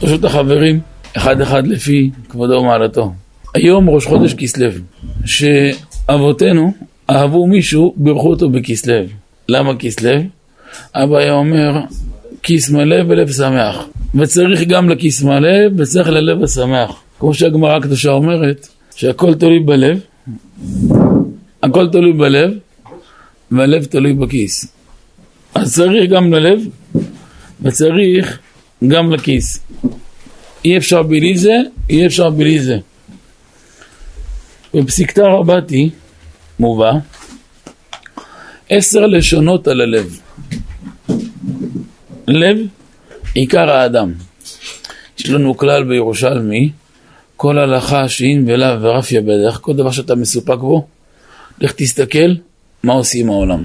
[0.00, 0.80] פשוט החברים,
[1.16, 3.12] אחד אחד לפי כבודו ומעלתו.
[3.54, 4.68] היום ראש חודש כסלו,
[5.24, 6.72] שאבותינו
[7.10, 8.94] אהבו מישהו, בירכו אותו בכסלו.
[9.48, 10.10] למה כסלו?
[10.94, 11.80] אבא היה אומר,
[12.42, 13.86] כיס מלא ולב שמח.
[14.14, 17.02] וצריך גם לכיס מלא וצריך ללב השמח.
[17.18, 20.00] כמו שהגמרא הקדושה אומרת, שהכל תלוי בלב,
[21.62, 22.50] הכל תלוי בלב,
[23.50, 24.72] והלב תלוי בכיס.
[25.54, 26.60] אז צריך גם ללב,
[27.62, 28.38] וצריך
[28.88, 29.60] גם לכיס.
[30.64, 31.56] אי אפשר בלי זה,
[31.90, 32.78] אי אפשר בלי זה.
[34.74, 35.90] בפסיקתא רבתי
[36.58, 36.92] מובא
[38.68, 40.20] עשר לשונות על הלב.
[42.28, 42.56] לב,
[43.34, 44.12] עיקר האדם.
[45.18, 46.70] יש לנו כלל בירושלמי,
[47.36, 50.86] כל הלכה שאין ולאו ורפיה בדרך, כל דבר שאתה מסופק בו,
[51.60, 52.34] לך תסתכל
[52.82, 53.62] מה עושים העולם.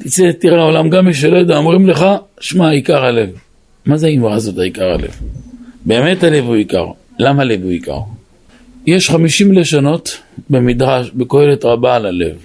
[0.00, 2.04] תצא, תראה העולם, גם מי שלא יודע, אומרים לך,
[2.40, 3.30] שמע, עיקר הלב.
[3.86, 5.20] מה זה האמרה הזאת, העיקר הלב?
[5.86, 6.86] באמת הלב הוא עיקר.
[7.18, 7.98] למה הלב הוא עיקר?
[8.86, 10.18] יש חמישים לשונות
[10.50, 12.36] במדרש, בקהלת רבה על הלב.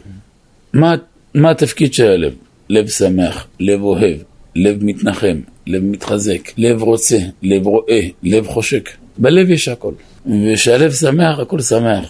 [0.73, 0.95] מה,
[1.33, 2.33] מה התפקיד של הלב?
[2.69, 4.17] לב שמח, לב אוהב,
[4.55, 8.89] לב מתנחם, לב מתחזק, לב רוצה, לב רואה, לב חושק.
[9.17, 9.93] בלב יש הכל.
[10.25, 12.09] וכשהלב שמח, הכל שמח.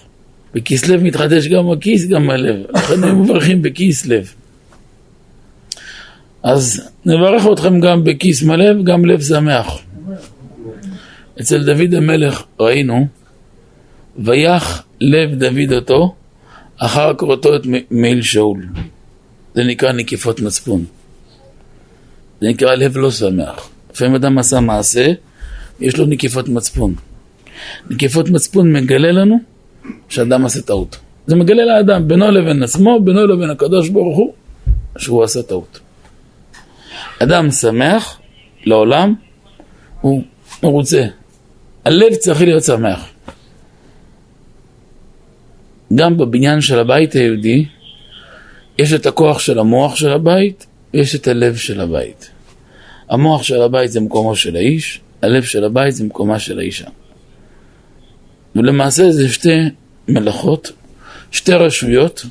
[0.54, 2.56] בכסלו מתחדש גם הכיס, גם הלב.
[3.04, 4.34] הם מברכים בכיס לב.
[6.48, 9.80] אז נברך אתכם גם בכיס מלא וגם לב שמח.
[11.42, 13.08] אצל דוד המלך ראינו,
[14.20, 16.16] ויח לב דוד אותו,
[16.78, 18.66] אחר קורתו את מעיל שאול.
[19.56, 20.86] זה נקרא נקיפות מצפון.
[22.42, 23.70] זה נקרא לב לא שמח.
[23.92, 25.14] לפעמים אדם עשה מעשה,
[25.80, 26.96] יש לו נקיפות מצפון.
[27.90, 29.38] נקיפות מצפון מגלה לנו
[30.10, 30.98] שאדם עשה טעות.
[31.28, 34.34] זה מגלה לאדם, בינו לבין עצמו, בינו לבין הקדוש ברוך הוא,
[34.98, 35.80] שהוא עשה טעות.
[37.20, 38.20] אדם שמח
[38.66, 39.16] לעולם,
[40.02, 40.24] הוא
[40.64, 41.06] מרוצה.
[41.86, 43.10] הלב צריך להיות שמח.
[45.96, 47.66] גם בבניין של הבית היהודי,
[48.78, 52.30] יש את הכוח של המוח של הבית, ויש את הלב של הבית.
[53.10, 56.88] המוח של הבית זה מקומו של האיש, הלב של הבית זה מקומה של האישה.
[58.56, 59.58] ולמעשה זה שתי
[60.08, 60.72] מלאכות,
[61.32, 62.26] שתי רשויות,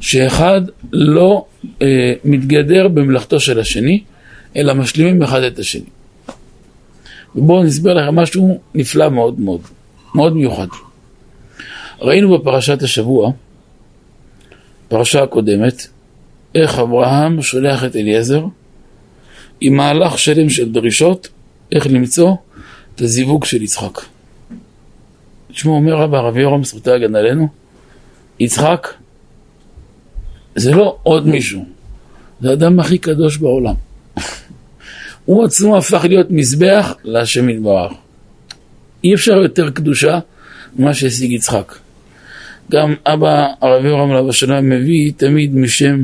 [0.00, 0.60] שאחד
[0.92, 1.44] לא
[1.82, 4.02] אה, מתגדר במלאכתו של השני,
[4.56, 5.84] אלא משלימים אחד את השני.
[7.36, 9.60] ובואו נסביר לכם משהו נפלא מאוד מאוד,
[10.14, 10.66] מאוד מיוחד.
[12.00, 13.32] ראינו בפרשת השבוע,
[14.88, 15.86] פרשה הקודמת,
[16.54, 18.44] איך אברהם שולח את אליעזר
[19.60, 21.28] עם מהלך שלם של דרישות,
[21.72, 22.36] איך למצוא
[22.94, 24.00] את הזיווג של יצחק.
[25.52, 27.48] תשמעו, אומר רבא רבי יורם זכותי הגן עלינו,
[28.40, 28.94] יצחק
[30.54, 31.64] זה לא עוד מישהו,
[32.40, 33.74] זה האדם הכי קדוש בעולם.
[35.24, 37.92] הוא עצמו הפך להיות מזבח להשם יתברך.
[39.04, 40.18] אי אפשר יותר קדושה
[40.76, 41.74] ממה שהשיג יצחק.
[42.70, 46.02] גם אבא הרב יורם עליו השלום מביא תמיד משם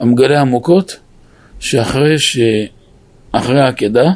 [0.00, 0.96] המגלה עמוקות,
[1.60, 2.38] שאחרי ש...
[3.32, 4.10] אחרי העקדה,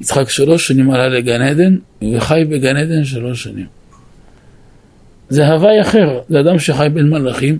[0.00, 1.76] יצחק שלוש שנים עלה לגן עדן,
[2.14, 3.66] וחי בגן עדן שלוש שנים.
[5.28, 7.58] זה הוואי אחר, זה אדם שחי בין מלאכים,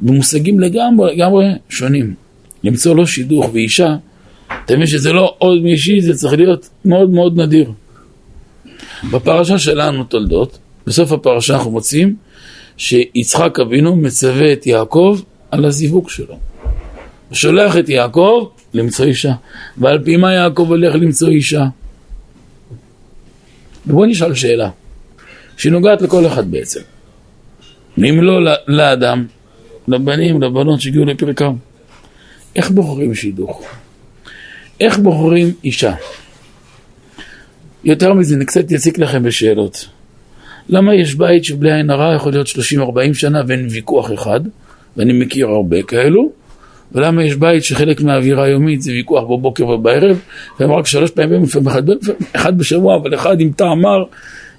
[0.00, 2.14] במושגים לגמרי, לגמרי שונים.
[2.64, 3.96] למצוא לו שידוך ואישה,
[4.64, 7.72] אתה מבין שזה לא עוד מישהי, זה צריך להיות מאוד מאוד נדיר.
[9.10, 12.16] בפרשה שלנו, תולדות, בסוף הפרשה אנחנו מוצאים
[12.76, 16.34] שיצחק אבינו מצווה את יעקב על הזיווג שלו.
[17.28, 19.32] הוא שולח את יעקב למצוא אישה.
[19.78, 21.64] ועל פי מה יעקב הולך למצוא אישה?
[23.86, 24.70] ובואו נשאל שאלה,
[25.56, 26.80] שנוגעת לכל אחד בעצם.
[27.98, 29.26] אם לא לאדם,
[29.88, 31.54] לבנים, לבנות שהגיעו לפרקם,
[32.56, 33.64] איך בוחרים שידוך?
[34.80, 35.94] איך בוחרים אישה?
[37.84, 39.88] יותר מזה, אני קצת אציק לכם בשאלות.
[40.68, 42.50] למה יש בית שבלי עין הרע יכול להיות 30-40
[43.12, 44.40] שנה ואין ויכוח אחד,
[44.96, 46.30] ואני מכיר הרבה כאלו,
[46.92, 50.20] ולמה יש בית שחלק מהאווירה היומית זה ויכוח בבוקר ובערב,
[50.60, 51.82] והם רק שלוש פעמים, לפעמים אחד,
[52.32, 54.04] אחד בשבוע, אבל אחד עם טעם מר,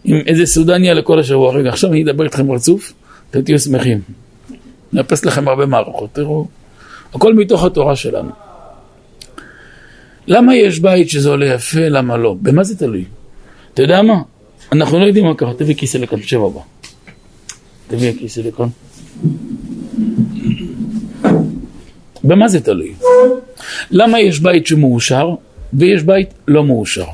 [0.03, 1.53] עם איזה סודניה לכל השבוע.
[1.53, 2.94] רגע, עכשיו אני אדבר איתכם רצוף,
[3.29, 4.01] אתם תהיו שמחים.
[4.94, 6.47] נאפס לכם הרבה מערכות, תראו.
[7.13, 8.50] הכל מתוך התורה שלנו.
[10.27, 12.35] למה יש בית שזה עולה יפה, למה לא?
[12.41, 13.06] במה זה תלוי?
[13.73, 14.21] אתה יודע מה?
[14.71, 16.59] אנחנו לא יודעים מה קרה, תביא כיסא לכאן, תשב הבא.
[17.88, 18.68] תביא כיסא לכאן.
[22.23, 22.94] במה זה תלוי?
[23.91, 25.29] למה יש בית שמאושר
[25.73, 27.06] ויש בית לא מאושר?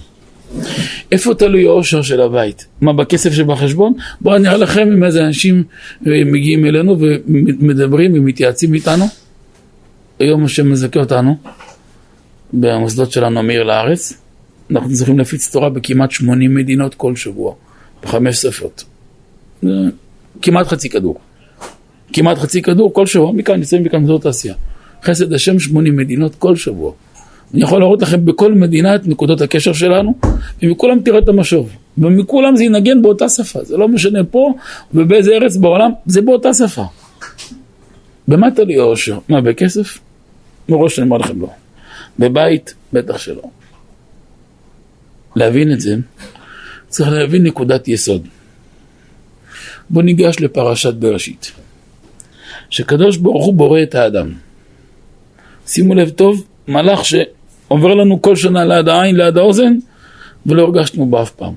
[1.12, 2.66] איפה תלוי האושר של הבית?
[2.82, 3.94] מה, בכסף שבחשבון?
[4.22, 5.64] בואו אני אראה לכם עם איזה אנשים
[6.08, 9.06] אה, מגיעים אלינו ומדברים ומתייעצים איתנו.
[10.20, 11.36] היום השם מזכה אותנו
[12.54, 14.14] במוסדות שלנו מעיר לארץ.
[14.72, 17.54] אנחנו צריכים להפיץ תורה בכמעט 80 מדינות כל שבוע,
[18.04, 18.84] בחמש שפות.
[20.42, 21.20] כמעט חצי כדור.
[22.14, 24.56] כמעט חצי כדור כל שבוע, מכאן נמצאים מכאן מזור תעשייה.
[25.04, 26.92] חסד השם 80 מדינות כל שבוע.
[27.54, 30.14] אני יכול להראות לכם בכל מדינה את נקודות הקשר שלנו,
[30.64, 31.70] ומכולם תראה את המשוב.
[31.98, 34.54] ומכולם זה ינגן באותה שפה, זה לא משנה פה
[34.94, 36.84] ובאיזה ארץ בעולם, זה באותה שפה.
[38.28, 39.20] במה לי אושר?
[39.30, 40.00] מה, בכסף?
[40.70, 41.48] מראש אני אומר לכם לא.
[42.20, 42.74] בבית?
[42.94, 43.44] בטח שלא.
[45.36, 45.96] להבין את זה,
[46.88, 48.28] צריך להבין נקודת יסוד.
[49.90, 51.52] בואו ניגש לפרשת בראשית.
[52.70, 54.34] שקדוש ברוך הוא בורא את האדם.
[55.68, 59.74] שימו לב טוב, מלאך שעובר לנו כל שנה ליד העין, ליד האוזן,
[60.46, 61.54] ולא הרגשנו בו אף פעם.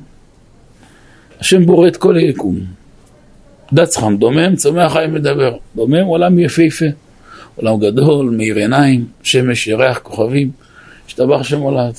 [1.41, 2.59] השם בורא את כל היקום.
[3.73, 5.57] דץ חם, דומם, צומח חיים מדבר.
[5.77, 6.87] דומם, עולם יפהפה.
[7.61, 10.51] עולם גדול, מאיר עיניים, שמש, ירח, כוכבים.
[11.07, 11.95] השתבח שם עולד.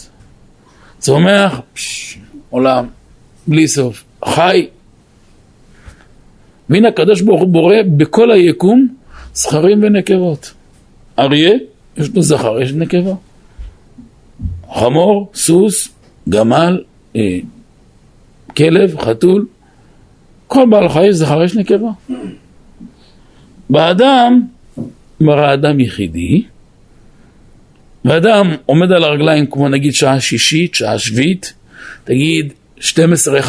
[1.00, 2.18] צומח, פש,
[2.50, 2.86] עולם,
[3.48, 4.04] בלי סוף.
[4.25, 4.68] חי.
[6.69, 8.88] והנה הקדוש ברוך הוא בורא בכל היקום
[9.34, 10.54] זכרים ונקבות.
[11.19, 11.52] אריה,
[11.98, 13.14] יש לו זכר, יש נקבה.
[14.74, 15.90] חמור, סוס,
[16.30, 16.84] גמל,
[17.16, 17.40] אה,
[18.57, 19.46] כלב, חתול,
[20.48, 21.90] כל בעל חי זכר, יש נקבה.
[23.69, 24.42] באדם,
[25.21, 26.44] מראה אדם יחידי,
[28.06, 31.53] ואדם עומד על הרגליים כמו נגיד שעה שישית, שעה שביעית,
[32.03, 32.83] תגיד 12-1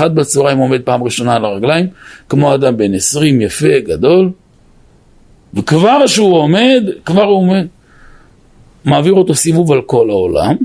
[0.08, 1.86] בצהריים עומד פעם ראשונה על הרגליים,
[2.28, 4.30] כמו אדם בן 20 יפה, גדול,
[5.54, 7.66] וכבר שהוא עומד, כבר הוא עומד,
[8.84, 10.56] מעביר אותו סיבוב על כל העולם,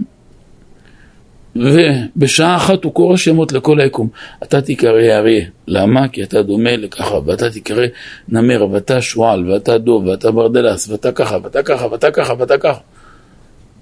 [1.60, 4.08] ובשעה אחת הוא קורא שמות לכל היקום.
[4.44, 6.08] אתה תיקרא אריה, למה?
[6.08, 7.86] כי אתה דומה לככה, ואתה תיקרא
[8.30, 12.80] נמר, ואתה שועל, ואתה דוב, ואתה ברדלס, ואתה ככה, ואתה ככה, ואתה ככה, ואתה ככה.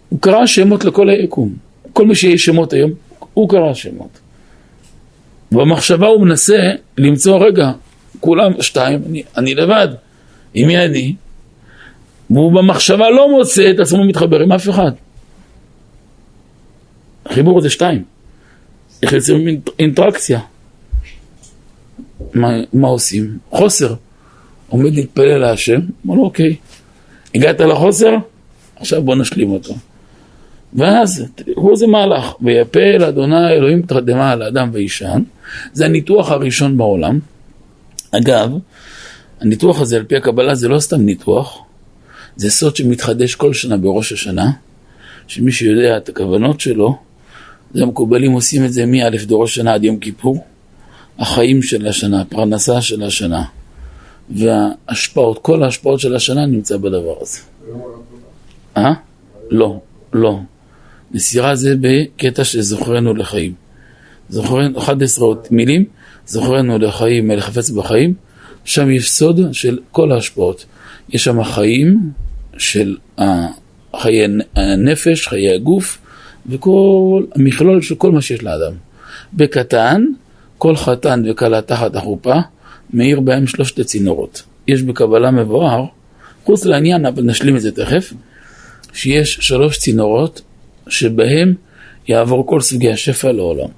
[0.10, 1.54] הוא קרא שמות לכל היקום.
[1.94, 2.92] כל מי שיש שמות היום,
[3.33, 4.19] הוא קרא שמות.
[5.51, 6.57] במחשבה הוא מנסה
[6.98, 7.72] למצוא, רגע,
[8.19, 9.88] כולם שתיים, אני, אני לבד,
[10.54, 11.16] עם מי אני?
[12.30, 14.92] והוא במחשבה לא מוצא את עצמו מתחבר עם אף אחד.
[17.25, 18.04] החיבור זה שתיים.
[19.04, 20.39] איך יוצאים אינטראקציה?
[22.33, 23.38] מה, מה עושים?
[23.50, 23.94] חוסר.
[24.69, 26.56] עומד להתפלל להשם, אומר לו אוקיי,
[27.36, 28.16] הגעת לחוסר?
[28.75, 29.75] עכשיו בוא נשלים אותו.
[30.74, 35.24] ואז תראו איזה מהלך, ויפל אדוני אלוהים תרדמה על האדם וישן,
[35.74, 37.19] זה הניתוח הראשון בעולם.
[38.12, 38.51] אגב,
[39.42, 41.62] הניתוח הזה על פי הקבלה זה לא סתם ניתוח,
[42.36, 44.51] זה סוד שמתחדש כל שנה בראש השנה,
[45.27, 46.98] שמי שיודע את הכוונות שלו,
[47.74, 50.44] זה המקובלים עושים את זה מא' דור השנה עד יום כיפור,
[51.20, 53.44] החיים של השנה, הפרנסה של השנה,
[54.30, 57.40] וההשפעות, כל ההשפעות של השנה נמצא בדבר הזה.
[58.78, 58.94] אה?
[59.50, 59.80] לא,
[60.14, 60.40] לא.
[61.12, 63.54] מסירה זה בקטע שזוכרנו לחיים.
[64.30, 65.86] זוכרנו, 11 מילים,
[66.28, 68.14] זוכרנו לחיים, לחפץ בחיים,
[68.64, 70.66] שם יש סוד של כל ההשפעות.
[71.10, 72.12] יש שם חיים
[72.58, 72.98] של
[73.96, 75.98] חיי הנפש, חיי הגוף,
[76.50, 78.74] וכל המכלול של כל מה שיש לאדם.
[79.34, 80.06] בקטן,
[80.58, 82.36] כל חתן וכלה תחת החופה,
[82.94, 84.44] מאיר בהם שלושת הצינורות.
[84.68, 85.86] יש בקבלה מבואר,
[86.44, 88.14] חוץ לעניין, אבל נשלים את זה תכף,
[88.94, 90.42] שיש שלוש צינורות
[90.88, 91.54] שבהם
[92.08, 93.70] יעבור כל סוגי השפע לעולם.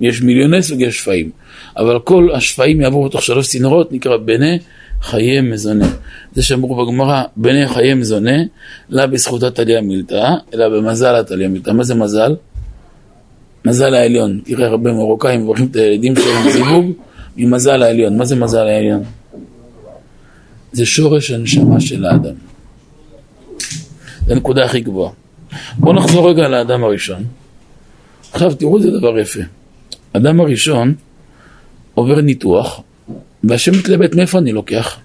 [0.00, 1.30] יש מיליוני סוגי שפעים,
[1.76, 4.58] אבל כל השפעים יעברו בתוך שלוש צינורות, נקרא בני
[5.02, 5.88] חיי מזונה.
[6.32, 8.36] זה שאמרו בגמרא, בני חיי מזונה,
[8.90, 11.70] לא בזכותה תליה מילתא, אלא במזל תליה מילתא.
[11.70, 12.34] מה זה מזל?
[13.64, 14.40] מזל העליון.
[14.44, 16.92] תראה הרבה מרוקאים מברכים את הילדים שלהם זיווג
[17.36, 18.18] ממזל העליון.
[18.18, 19.02] מה זה מזל העליון?
[20.72, 22.34] זה שורש הנשמה של האדם.
[24.26, 25.12] זה הנקודה הכי גבוהה.
[25.78, 27.24] בואו נחזור רגע לאדם הראשון.
[28.32, 29.40] עכשיו תראו איזה דבר יפה.
[30.12, 30.94] אדם הראשון
[31.94, 32.80] עובר ניתוח,
[33.44, 34.98] והשם מתלבט מאיפה אני לוקח.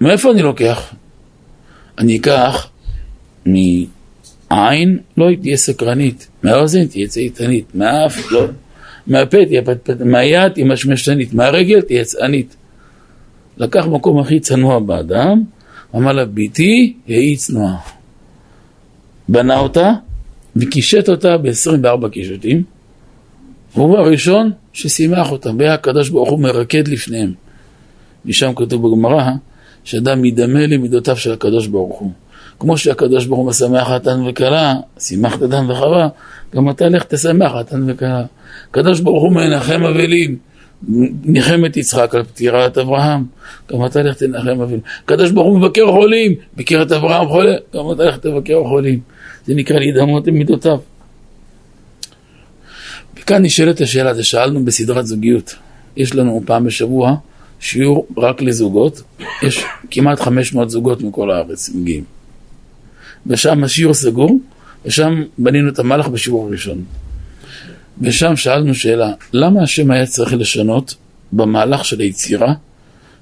[0.00, 0.94] מאיפה אני לוקח?
[1.98, 2.68] אני אקח
[3.46, 8.46] מהעין, לא תהיה סקרנית, מהאוזן תהיה צייתנית, מהאף, לא,
[9.06, 12.56] מהפה תהיה פטפט, מהיד תהיה משמשנית, מהרגל תהיה צענית.
[13.56, 15.42] לקח מקום הכי צנוע באדם,
[15.94, 17.76] אמר לה, ביתי, היא צנועה.
[19.28, 19.92] בנה אותה
[20.56, 22.62] וקישט אותה ב-24 קישוטים.
[23.74, 27.32] והוא הראשון ששימח אותם, והיה הקדוש ברוך הוא מרקד לפניהם.
[28.24, 29.30] משם כתוב בגמרא,
[29.84, 32.10] שאדם ידמה למידותיו של הקדוש ברוך הוא.
[32.58, 36.08] כמו שהקדוש ברוך הוא משמח חתן וכלה, שימח אדם וחווה,
[36.54, 38.24] גם אתה לך תשמח חתן וכלה.
[38.70, 40.36] הקדוש ברוך הוא מנחם אבלים,
[41.24, 43.24] ניחם את יצחק על פטירת אברהם,
[43.72, 44.80] גם אתה לך תנחם אבלים.
[45.04, 49.00] הקדוש ברוך הוא מבקר חולים, מכיר את אברהם חולה, גם אתה לך תבקר חולים.
[49.46, 50.78] זה נקרא להידמות למידותיו.
[53.22, 55.54] כאן נשאלת השאלה, זה שאלנו בסדרת זוגיות.
[55.96, 57.16] יש לנו פעם בשבוע
[57.60, 59.02] שיעור רק לזוגות,
[59.42, 62.04] יש כמעט 500 זוגות מכל הארץ מגיעים.
[63.26, 64.38] ושם השיעור סגור,
[64.84, 66.84] ושם בנינו את המהלך בשיעור הראשון.
[68.00, 70.94] ושם שאלנו שאלה, למה השם היה צריך לשנות
[71.32, 72.54] במהלך של היצירה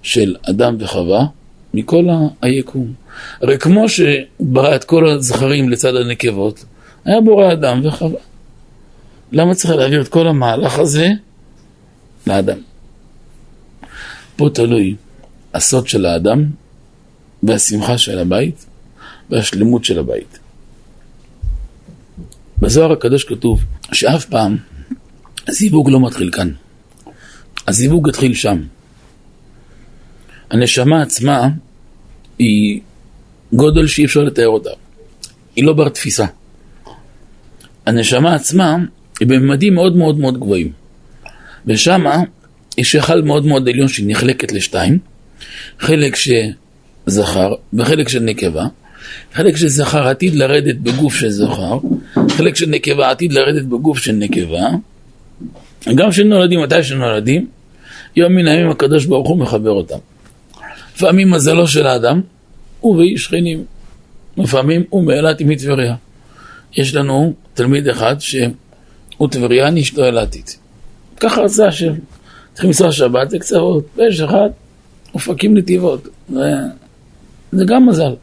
[0.02, 1.26] של אדם וחווה
[1.74, 2.04] מכל
[2.42, 2.92] היקום?
[3.42, 6.64] הרי כמו שברא את כל הזכרים לצד הנקבות,
[7.04, 8.20] היה בורא אדם וחווה.
[9.34, 11.08] למה צריך להעביר את כל המהלך הזה
[12.26, 12.58] לאדם?
[14.36, 14.96] פה תלוי
[15.54, 16.44] הסוד של האדם
[17.42, 18.66] והשמחה של הבית
[19.30, 20.38] והשלמות של הבית.
[22.58, 23.60] בזוהר הקדוש כתוב
[23.92, 24.56] שאף פעם
[25.48, 26.50] הזיווג לא מתחיל כאן.
[27.66, 28.62] הזיווג התחיל שם.
[30.50, 31.48] הנשמה עצמה
[32.38, 32.80] היא
[33.52, 34.70] גודל שאי אפשר לתאר אותה.
[35.56, 36.26] היא לא בר תפיסה.
[37.86, 38.76] הנשמה עצמה
[39.24, 40.72] היא בממדים מאוד מאוד מאוד גבוהים.
[41.66, 42.22] ושמה
[42.78, 44.98] יש היכל מאוד מאוד עליון שהיא נחלקת לשתיים,
[45.78, 48.66] חלק שזכר וחלק של נקבה.
[49.32, 51.78] חלק של זכר עתיד לרדת בגוף של זכר,
[52.28, 54.60] חלק של נקבה עתיד לרדת בגוף של נקבה.
[55.94, 57.46] גם כשנולדים, מתי שנולדים,
[58.16, 59.98] יום מן הימים הקדוש ברוך הוא מחבר אותם.
[60.96, 62.20] לפעמים מזלו של האדם
[62.80, 63.64] הוא ואי שכנים,
[64.36, 65.94] לפעמים הוא מאילת עם טבריה.
[66.76, 68.20] יש לנו תלמיד אחד
[69.16, 70.58] שהוא טבריאני, אשתו אילתית.
[71.20, 71.92] ככה רצה השם.
[72.52, 74.48] צריכים לנסוע שבת לקצוות, ויש אחד,
[75.14, 76.08] אופקים נתיבות.
[77.52, 78.14] זה גם מזל.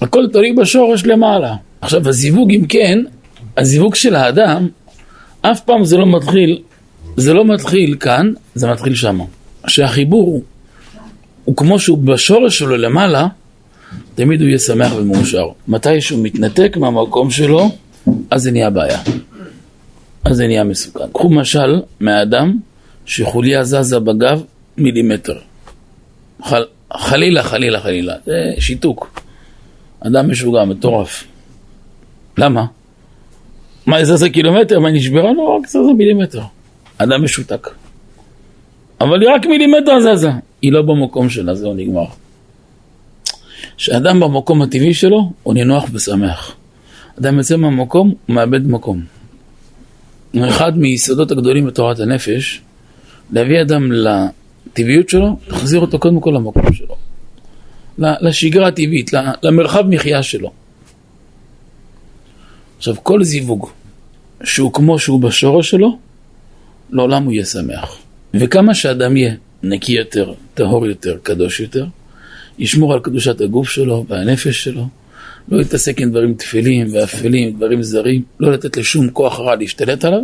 [0.00, 1.54] הכל תלוי בשורש למעלה.
[1.80, 2.98] עכשיו הזיווג אם כן,
[3.56, 4.68] הזיווג של האדם,
[5.42, 6.58] אף פעם זה לא מתחיל,
[7.16, 9.24] זה לא מתחיל כאן, זה מתחיל שמה.
[9.66, 10.42] שהחיבור
[11.44, 13.26] הוא כמו שהוא בשורש שלו למעלה,
[14.14, 15.48] תמיד הוא יהיה שמח ומאושר.
[15.68, 17.70] מתי שהוא מתנתק מהמקום שלו,
[18.30, 18.98] אז זה נהיה בעיה.
[20.24, 21.10] אז זה נהיה מסוכן.
[21.12, 22.58] קחו משל מהאדם
[23.06, 24.42] שחוליה זזה בגב
[24.76, 25.38] מילימטר.
[26.44, 28.14] חל, חלילה, חלילה, חלילה.
[28.26, 29.20] זה שיתוק.
[30.00, 31.24] אדם משוגע, מטורף.
[32.38, 32.64] למה?
[33.86, 34.80] מה, זה זזה קילומטר?
[34.80, 35.32] מה, נשברה?
[35.32, 36.42] לא, רק זזה מילימטר.
[36.98, 37.68] אדם משותק.
[39.00, 40.30] אבל היא רק מילימטר זזה.
[40.62, 42.04] היא לא במקום שלה, זהו נגמר.
[43.76, 46.56] כשאדם במקום הטבעי שלו, הוא נינוח ושמח.
[47.20, 49.04] אדם יוצא מהמקום, הוא מאבד מקום.
[50.38, 52.60] אחד מיסודות הגדולים בתורת הנפש,
[53.32, 56.96] להביא אדם לטבעיות שלו, להחזיר אותו קודם כל למקום שלו.
[57.98, 59.10] לשגרה הטבעית,
[59.42, 60.52] למרחב מחיה שלו.
[62.78, 63.68] עכשיו, כל זיווג
[64.44, 65.98] שהוא כמו שהוא בשורש שלו,
[66.90, 67.98] לעולם הוא יהיה שמח.
[68.34, 71.86] וכמה שאדם יהיה נקי יותר, טהור יותר, קדוש יותר,
[72.58, 74.88] ישמור על קדושת הגוף שלו והנפש שלו,
[75.48, 80.22] לא להתעסק עם דברים תפלים ואפלים, דברים זרים, לא לתת לשום כוח רע להשתלט עליו.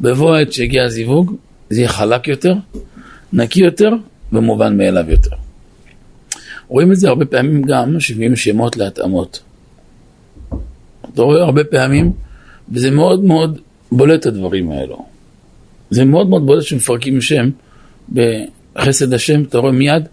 [0.00, 1.34] בבוא העת שהגיע הזיווג,
[1.70, 2.54] זה יהיה חלק יותר,
[3.32, 3.90] נקי יותר
[4.32, 5.36] ומובן מאליו יותר.
[6.68, 9.42] רואים את זה הרבה פעמים גם, שמביאים שמות להתאמות.
[11.14, 12.12] אתה רואה הרבה פעמים,
[12.72, 13.60] וזה מאוד מאוד
[13.92, 15.04] בולט הדברים האלו.
[15.90, 17.50] זה מאוד מאוד בולט שמפרקים שם
[18.12, 20.04] בחסד השם, אתה רואה מיד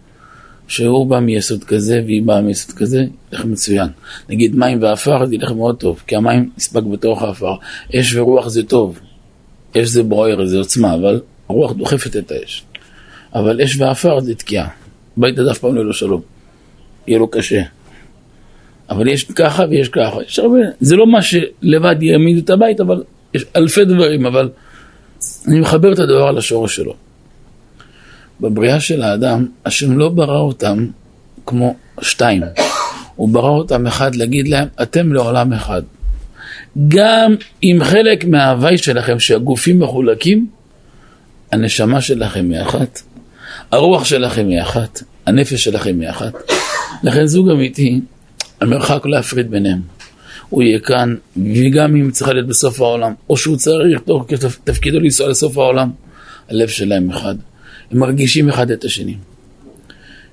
[0.67, 3.87] שהוא בא מיסוד כזה והיא באה מיסוד כזה, ילך מצוין.
[4.29, 7.55] נגיד מים ועפר, זה ילך מאוד טוב, כי המים נספק בתוך העפר.
[7.95, 8.99] אש ורוח זה טוב,
[9.77, 12.63] אש זה בוער, זה עוצמה, אבל הרוח דוחפת את האש.
[13.35, 14.67] אבל אש ועפר זה תקיעה.
[15.17, 16.21] בית עד אף פעם לא שלום.
[17.07, 17.61] יהיה לו קשה.
[18.89, 20.23] אבל יש ככה ויש ככה.
[20.27, 23.03] יש הרבה, זה לא מה שלבד יעמיד את הבית, אבל
[23.33, 24.49] יש אלפי דברים, אבל
[25.47, 26.93] אני מחבר את הדבר על השורש שלו.
[28.41, 30.87] בבריאה של האדם, השם לא ברא אותם
[31.45, 32.41] כמו שתיים.
[33.15, 35.81] הוא ברא אותם אחד להגיד להם, אתם לעולם אחד.
[36.87, 40.47] גם אם חלק מההוואי שלכם, שהגופים מחולקים,
[41.51, 43.01] הנשמה שלכם היא אחת,
[43.71, 46.33] הרוח שלכם היא אחת, הנפש שלכם היא אחת.
[47.03, 48.01] לכן זוג אמיתי,
[48.61, 49.81] המרחק לא יפריד ביניהם.
[50.49, 51.15] הוא יהיה כאן,
[51.55, 54.25] וגם אם צריך להיות בסוף העולם, או שהוא צריך, תוך
[54.63, 55.89] תפקידו לנסוע לסוף העולם,
[56.49, 57.35] הלב שלהם אחד.
[57.91, 59.15] הם מרגישים אחד את השני.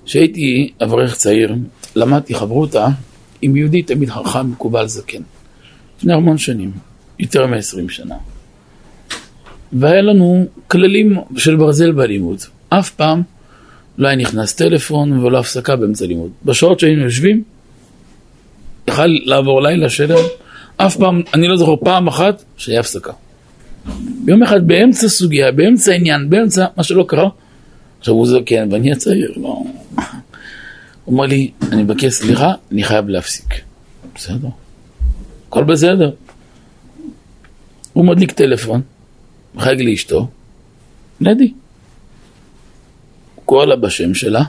[0.04, 1.54] כשהייתי אברך צעיר,
[1.96, 2.88] למדתי חברותה
[3.42, 5.22] עם יהודי תמיד חכם מקובל זקן.
[5.98, 6.72] לפני המון שנים,
[7.18, 8.14] יותר מ-20 שנה.
[9.72, 12.38] והיה לנו כללים של ברזל בלימוד.
[12.68, 13.22] אף פעם
[13.98, 16.30] לא היה נכנס טלפון ולא הפסקה באמצע לימוד.
[16.44, 17.42] בשעות שהיינו יושבים,
[18.88, 20.24] יכל לעבור לילה שלם,
[20.76, 23.12] אף פעם, אני לא זוכר פעם אחת שהיה הפסקה.
[24.26, 27.28] יום אחד באמצע סוגיה, באמצע עניין, באמצע מה שלא קרה,
[27.98, 29.62] עכשיו הוא זקן ואני הצעיר, לא...
[31.04, 33.54] הוא אומר לי, אני מבקש סליחה, אני חייב להפסיק.
[34.14, 34.48] בסדר,
[35.48, 36.10] הכל בסדר.
[37.92, 38.80] הוא מדליק טלפון,
[39.54, 40.28] מחייג לאשתו.
[43.34, 44.42] הוא קורא לה בשם שלה,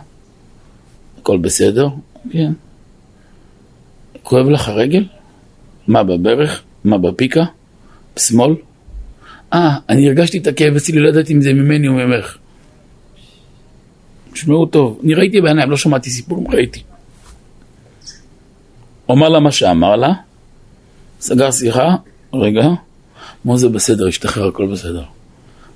[1.22, 1.88] הכל בסדר,
[2.32, 2.52] כן.
[4.24, 5.06] כואב לך הרגל?
[5.88, 6.64] מה בברך?
[6.84, 7.44] מה בפיקה?
[8.16, 8.56] בשמאל?
[9.54, 12.38] אה, אני הרגשתי את הכאב אצלי, לא ידעתי אם זה ממני או ממך.
[14.34, 16.84] תשמעו טוב, אני ראיתי בעיניים, לא שמעתי סיפור, ראיתי.
[19.06, 20.14] הוא אמר לה מה שאמר לה,
[21.22, 21.96] סגר שיחה,
[22.34, 22.68] רגע,
[23.46, 25.04] אמר זה בסדר, השתחרר, הכל בסדר.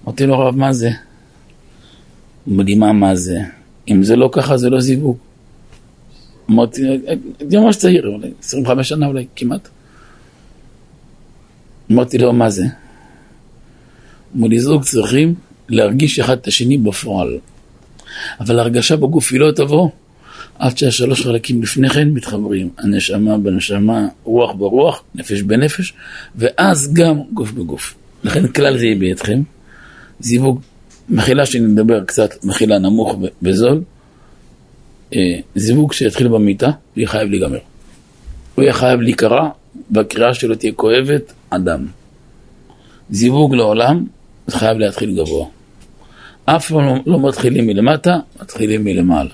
[0.06, 0.90] אמרתי לו, רב, מה זה?
[2.48, 3.40] מדהימה מה זה.
[3.92, 5.18] אם זה לא ככה, זה לא זיווג.
[6.50, 6.82] אמרתי,
[7.40, 9.68] הייתי ממש צעיר, אולי 25 שנה אולי, כמעט.
[11.92, 12.66] אמרתי לו, מה זה?
[14.36, 15.36] אמרו לי, זוג צריכים
[15.70, 17.38] להרגיש אחד את השני בפועל.
[18.40, 19.90] אבל הרגשה בגוף היא לא תבוא
[20.60, 22.70] עד שהשלוש חלקים לפני כן מתחברים.
[22.78, 25.94] הנשמה בנשמה, רוח ברוח, נפש בנפש,
[26.36, 27.96] ואז גם גוף בגוף.
[28.24, 29.42] לכן כלל זה יהיה בידכם.
[30.20, 30.62] זיווג,
[31.10, 33.82] מחילה שנדבר קצת, מחילה נמוך וזול.
[35.16, 35.20] אה,
[35.56, 37.60] זיווג שיתחיל במיטה, ויהיה חייב להיגמר.
[38.56, 39.50] הוא יהיה חייב להיקרע,
[39.92, 41.86] והקריאה שלו תהיה כואבת, אדם.
[43.10, 44.06] זיווג לעולם,
[44.48, 45.46] זה חייב להתחיל גבוה.
[46.46, 49.30] אף פעם לא, לא מתחילים מלמטה, מתחילים מלמעלה.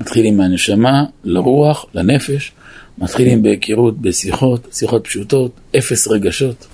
[0.00, 2.52] מתחילים מהנשמה, לרוח, לנפש,
[2.98, 6.66] מתחילים בהיכרות, בשיחות, שיחות פשוטות, אפס רגשות.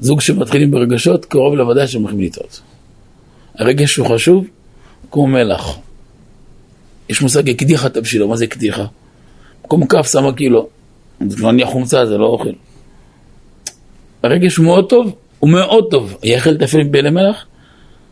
[0.00, 2.60] זוג שמתחילים ברגשות, קרוב לוודאי שהם הולכים לטעות.
[3.58, 4.46] הרגש הוא חשוב,
[5.10, 5.78] כמו מלח.
[7.08, 8.84] יש מושג הקדיחה תבשילו, מה זה הקדיחה?
[9.62, 10.68] במקום כף שמה קילו.
[11.28, 12.52] זה לא נהיה חומצה, זה לא אוכל.
[14.22, 16.16] הרגש הוא מאוד טוב, הוא מאוד טוב.
[16.22, 17.46] יאכל תפל בלי מלח?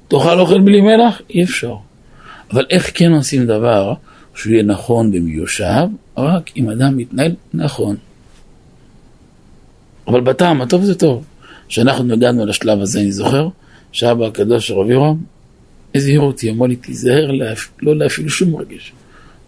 [0.09, 1.21] תאכל אוכל בלי מלח?
[1.31, 1.75] אי אפשר.
[2.53, 3.95] אבל איך כן עושים דבר
[4.35, 5.87] שהוא יהיה נכון ומיושב?
[6.19, 7.97] רק אם אדם מתנהל נכון.
[10.09, 11.25] אבל בטעם הטוב זה טוב.
[11.69, 13.49] כשאנחנו הגענו לשלב הזה, אני זוכר,
[13.93, 15.17] שאבא הקדוש רבי יורם
[15.95, 17.31] הזהיר אותי, אמר לי, תיזהר
[17.83, 18.93] לא להפעיל שום רגש.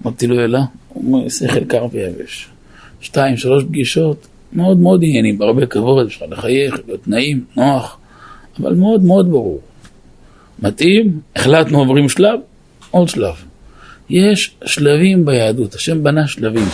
[0.03, 2.49] אמרתי לו, אלא, הוא אומר, שכל קר ויבש.
[3.01, 7.99] שתיים, שלוש פגישות, מאוד מאוד עניינים, בהרבה כבוד, אפשר לחייך, להיות נעים, נוח,
[8.61, 9.61] אבל מאוד מאוד ברור.
[10.63, 12.41] מתאים, החלטנו עוברים שלב,
[12.91, 13.35] עוד שלב.
[14.11, 16.69] יש שלבים ביהדות, השם בנה שלבים.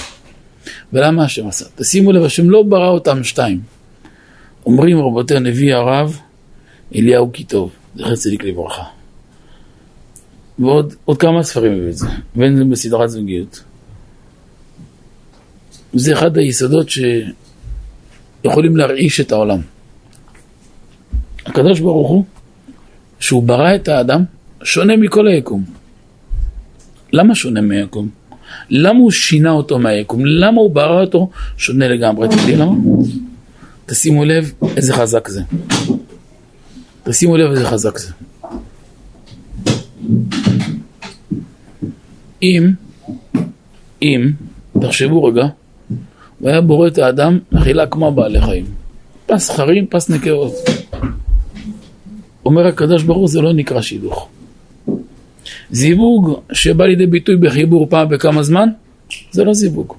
[0.92, 1.64] ולמה השם עשה?
[1.74, 3.60] תשימו לב, השם לא ברא אותם שתיים.
[4.66, 6.20] אומרים רבותי הנביא הרב
[6.94, 8.82] אליהו כי טוב, זכר צדיק לברכה.
[10.58, 13.62] ועוד כמה ספרים הביא את זה, ואין זה בסדרת זוגיות.
[15.92, 16.86] זה אחד היסודות
[18.42, 19.60] שיכולים להרעיש את העולם.
[21.46, 22.24] הקדוש ברוך הוא,
[23.20, 24.24] שהוא ברא את האדם,
[24.62, 25.64] שונה מכל היקום.
[27.12, 28.08] למה שונה מהיקום?
[28.70, 30.26] למה הוא שינה אותו מהיקום?
[30.26, 32.28] למה הוא ברא אותו שונה לגמרי?
[32.28, 32.72] אתם למה?
[33.86, 35.42] תשימו לב איזה חזק זה.
[37.04, 38.12] תשימו לב איזה חזק זה.
[42.42, 42.72] אם,
[44.02, 44.30] אם,
[44.80, 45.46] תחשבו רגע,
[46.38, 48.64] הוא היה בורא את האדם אכילה כמו בעלי חיים.
[49.26, 50.54] פס חרים, פס נקרות.
[52.46, 54.28] אומר הקדוש ברוך הוא, זה לא נקרא שידוך.
[55.70, 58.68] זיווג שבא לידי ביטוי בחיבור פעם בכמה זמן,
[59.30, 59.94] זה לא זיווג.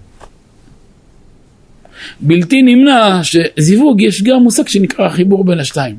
[2.20, 5.96] בלתי נמנע שזיווג יש גם מושג שנקרא חיבור בין השתיים.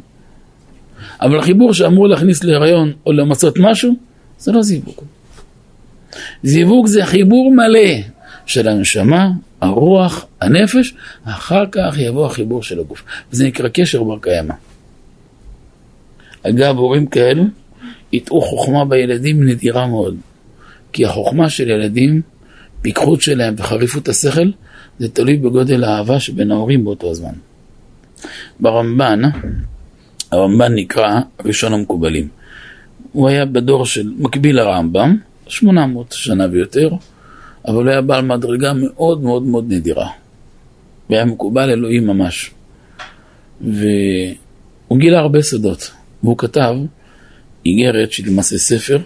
[1.21, 3.95] אבל חיבור שאמור להכניס להיריון או למצות משהו,
[4.39, 5.01] זה לא זיווג.
[6.43, 8.03] זיווג זה חיבור מלא
[8.47, 9.31] של הנשמה,
[9.61, 13.05] הרוח, הנפש, אחר כך יבוא החיבור של הגוף.
[13.33, 14.55] וזה נקרא קשר בר קיימא.
[16.43, 17.45] אגב, הורים כאלו
[18.13, 20.17] יטעו חוכמה בילדים נדירה מאוד.
[20.93, 22.23] כי החוכמה של ילדים,
[22.83, 24.51] פיקחות שלהם וחריפות השכל,
[24.99, 27.33] זה תלוי בגודל האהבה שבין ההורים באותו הזמן.
[28.61, 29.23] ברמב"ן,
[30.33, 32.29] הרמב"ן נקרא ראשון המקובלים.
[33.13, 35.17] הוא היה בדור של מקביל לרמב"ם,
[35.49, 36.91] 800 שנה ויותר,
[37.69, 40.09] אבל הוא היה בעל מדרגה מאוד מאוד מאוד נדירה.
[41.11, 42.51] והיה מקובל אלוהים ממש.
[43.61, 45.91] והוא גילה הרבה סודות,
[46.23, 46.75] והוא כתב
[47.67, 48.99] איגרת שהיא למעשה ספר,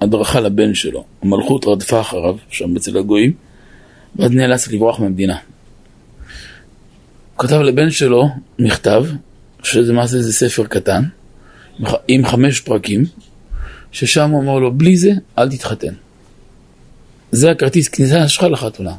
[0.00, 1.04] הדרכה לבן שלו.
[1.22, 3.32] המלכות רדפה אחריו, שם אצל הגויים,
[4.16, 5.36] ואז נאלץ לברוח מהמדינה.
[7.36, 9.04] הוא כתב לבן שלו מכתב,
[9.62, 11.02] שזה למעשה זה ספר קטן,
[12.08, 13.04] עם חמש פרקים,
[13.92, 15.94] ששם הוא אומר לו, בלי זה, אל תתחתן.
[17.32, 18.94] זה הכרטיס כניסה שלך לחתונה.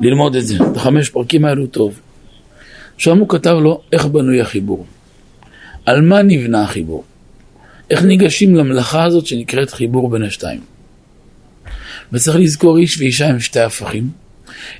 [0.00, 0.56] ללמוד את זה.
[0.72, 2.00] את החמש פרקים האלו טוב.
[2.98, 4.86] שם הוא כתב לו איך בנוי החיבור.
[5.86, 7.04] על מה נבנה החיבור.
[7.90, 10.60] איך ניגשים למלאכה הזאת שנקראת חיבור בין השתיים.
[12.12, 14.10] וצריך לזכור איש ואישה הם שתי הפכים.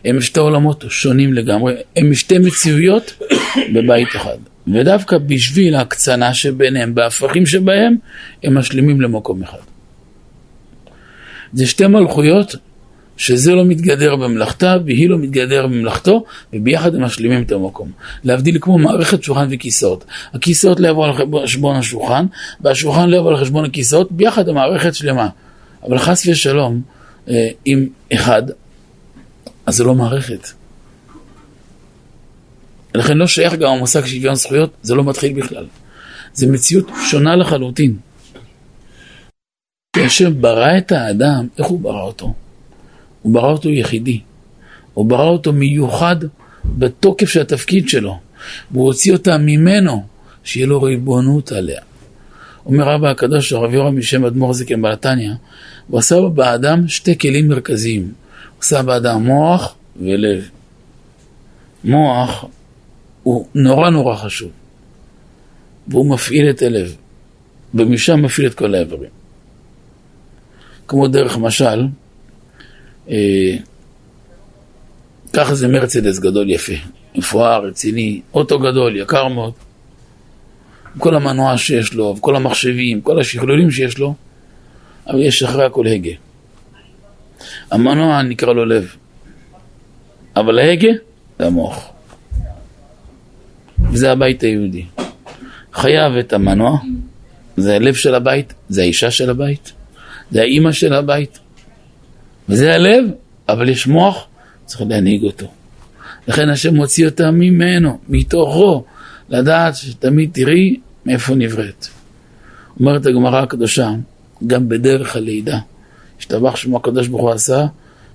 [0.05, 1.75] הם שתי עולמות שונים לגמרי.
[1.97, 3.23] הם שתי מציאויות
[3.75, 4.37] בבית אחד.
[4.69, 7.97] ודווקא בשביל ההקצנה שביניהם, בהפכים שבהם,
[8.43, 9.59] הם משלימים למקום אחד.
[11.53, 12.57] זה שתי מלכויות
[13.21, 17.91] שזה לא מתגדר במלאכתה והיא לא מתגדר במלאכתו, וביחד הם משלימים את המקום.
[18.25, 20.05] להבדיל כמו מערכת שולחן וכיסאות.
[20.35, 22.27] הכיסאות לא יבואו על חשבון השולחן,
[22.61, 25.29] והשולחן לא יבוא על חשבון הכיסאות, ביחד המערכת שלמה.
[25.83, 26.83] אבל חס ושלום,
[27.29, 28.43] אה, עם אחד,
[29.67, 30.49] אז זה לא מערכת.
[32.95, 35.67] לכן לא שייך גם המושג שוויון זכויות, זה לא מתחיל בכלל.
[36.33, 37.97] זה מציאות שונה לחלוטין.
[39.97, 42.35] כשם ברא את האדם, איך הוא ברא אותו?
[43.23, 44.21] הוא ברא אותו יחידי.
[44.95, 46.17] הוא ברא אותו מיוחד
[46.65, 48.19] בתוקף של התפקיד שלו.
[48.71, 50.07] והוא הוציא אותה ממנו,
[50.45, 51.81] שיהיה לו ריבונות עליה.
[52.67, 55.33] אומר רבא הקדוש, הרב יורם משם אדמו"ר זקן בלתניא,
[55.89, 58.03] הוא עשה באדם שתי כלים מרכזיים.
[58.03, 60.49] הוא עשה באדם מוח ולב.
[61.85, 62.45] מוח
[63.23, 64.51] הוא נורא נורא חשוב,
[65.89, 66.97] והוא מפעיל את הלב,
[67.75, 69.11] ומשם מפעיל את כל האיברים.
[70.89, 71.87] כמו דרך משל,
[75.33, 76.73] ככה זה מרצדס גדול יפה,
[77.15, 79.53] מפואר, רציני, אוטו גדול, יקר מאוד.
[80.99, 84.15] כל המנוע שיש לו, כל המחשבים, כל השכלולים שיש לו,
[85.07, 86.11] אבל יש אחרי הכל הגה.
[87.71, 88.97] המנוע נקרא לו לב,
[90.37, 90.91] אבל ההגה
[91.39, 91.91] זה המוח.
[93.93, 94.85] וזה הבית היהודי.
[95.73, 96.79] חייב את המנוע,
[97.57, 99.73] זה הלב של הבית, זה האישה של הבית,
[100.31, 101.39] זה האימא של הבית,
[102.51, 103.05] וזה הלב,
[103.49, 104.27] אבל יש מוח,
[104.67, 105.47] צריך להנהיג אותו.
[106.29, 108.85] לכן השם מוציא אותה ממנו, מתוכו,
[109.29, 111.87] לדעת שתמיד תראי מאיפה נבראת.
[112.81, 113.91] אומרת הגמרא הקדושה,
[114.47, 115.59] גם בדרך הלידה,
[116.19, 117.67] השתבח שמו הקדוש ברוך הוא עשה,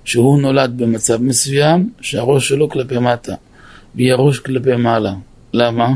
[0.04, 3.34] שהוא נולד במצב מסוים שהראש שלו כלפי מטה,
[3.94, 5.12] והיא הראש כלפי מעלה.
[5.52, 5.88] למה?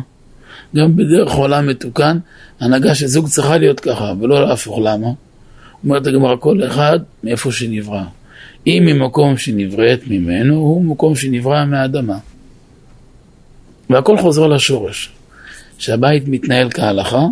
[0.76, 2.18] גם בדרך עולם מתוקן,
[2.60, 4.78] הנהגה של זוג צריכה להיות ככה, ולא להפוך.
[4.78, 5.08] למה?
[5.84, 8.02] אומרת הגמרא, כל אחד מאיפה שנברא.
[8.66, 12.18] אם ממקום שנבראת ממנו, הוא מקום שנברא מהאדמה.
[13.90, 15.12] והכל חוזר לשורש.
[15.78, 17.26] שהבית מתנהל כהלכה,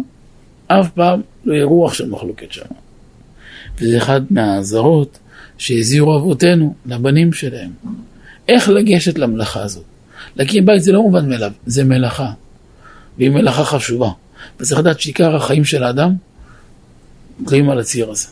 [0.66, 2.64] אף פעם לא יהיה רוח של מחלוקת שם.
[3.78, 5.18] וזה אחד מהאזהרות
[5.58, 7.70] שהזהירו אבותינו לבנים שלהם.
[8.48, 9.84] איך לגשת למלאכה הזאת?
[10.36, 12.30] להקים בית זה לא מובן מאליו, זה מלאכה.
[13.18, 14.10] והיא מלאכה חשובה.
[14.60, 16.14] וצריך לדעת שעיקר החיים של האדם
[17.46, 18.28] חיים על הציר הזה.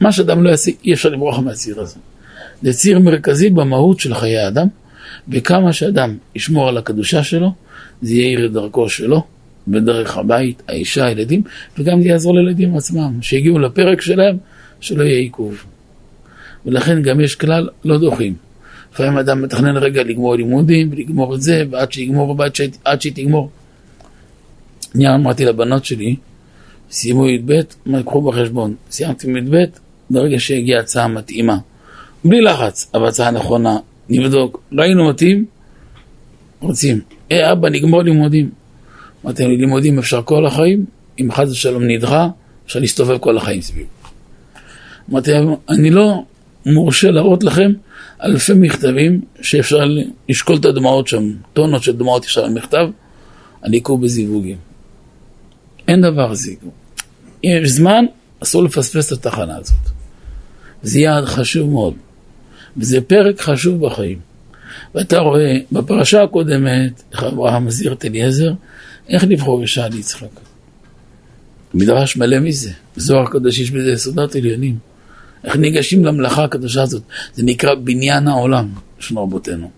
[0.00, 1.96] מה שאדם לא יעשה, אי אפשר לברוח מהציר הזה.
[2.62, 4.66] זה ציר מרכזי במהות של חיי האדם,
[5.28, 7.52] וכמה שאדם ישמור על הקדושה שלו,
[8.02, 9.22] זה יאיר את דרכו שלו,
[9.68, 11.42] בדרך הבית, האישה, הילדים,
[11.78, 14.36] וגם זה יעזור לילדים עצמם, שיגיעו לפרק שלהם,
[14.80, 15.64] שלא יהיה עיכוב.
[16.66, 18.34] ולכן גם יש כלל, לא דוחים.
[18.94, 23.50] לפעמים אדם מתכנן רגע לגמור לימודים, ולגמור את זה, ועד שיגמור, ועד שהיא תגמור.
[24.94, 26.16] אני אמרתי לבנות שלי,
[26.90, 27.60] סיימו י"ב,
[28.06, 29.64] קחו בחשבון, סיימתם י"ב,
[30.10, 31.58] ברגע שהגיעה הצעה מתאימה,
[32.24, 35.44] בלי לחץ, אבל הצעה נכונה, נבדוק, ראינו מתאים,
[36.60, 37.00] רוצים.
[37.32, 38.50] אה, אבא, נגמור לימודים.
[39.24, 40.84] אמרתי לי, לימודים אפשר כל החיים,
[41.20, 42.28] אם חס ושלום נדחה,
[42.66, 43.86] אפשר להסתובב כל החיים סביב.
[45.10, 46.24] אמרתי להם, אני לא
[46.66, 47.72] מורשה להראות לכם
[48.22, 49.84] אלפי מכתבים שאפשר
[50.28, 52.88] לשקול את הדמעות שם, טונות של דמעות יש על מכתב,
[53.62, 54.56] על עיכוב בזיווגים.
[55.88, 56.70] אין דבר זיווג.
[57.44, 58.04] אם יש זמן,
[58.42, 59.99] אסור לפספס את התחנה הזאת.
[60.82, 61.94] זה יעד חשוב מאוד,
[62.76, 64.18] וזה פרק חשוב בחיים.
[64.94, 68.52] ואתה רואה בפרשה הקודמת, איך אברהם מזהיר את אליעזר,
[69.08, 70.40] איך לבחור אישה ליצחק.
[71.74, 74.78] מדרש מלא מזה, בזוהר הקדוש יש בזה יסודות עליונים.
[75.44, 77.02] איך ניגשים למלאכה הקדושה הזאת,
[77.34, 79.70] זה נקרא בניין העולם של רבותינו.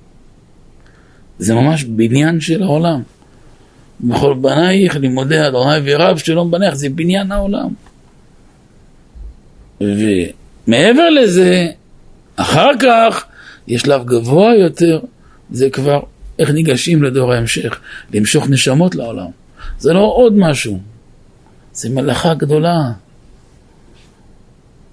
[1.39, 3.03] זה ממש בניין של העולם.
[4.01, 7.69] בכל בנייך לימודי אדוני ורב שלום בנייך, זה בניין העולם.
[10.69, 11.69] ומעבר לזה,
[12.37, 13.25] אחר כך
[13.69, 15.01] יש שלב גבוה יותר,
[15.51, 16.01] זה כבר
[16.39, 17.81] איך ניגשים לדור ההמשך,
[18.15, 19.31] למשוך נשמות לעולם.
[19.79, 20.79] זה לא עוד משהו,
[21.73, 22.93] זה מלאכה גדולה.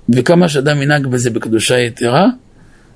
[0.10, 2.28] וכמה שאדם ינהג בזה בקדושה יתרה,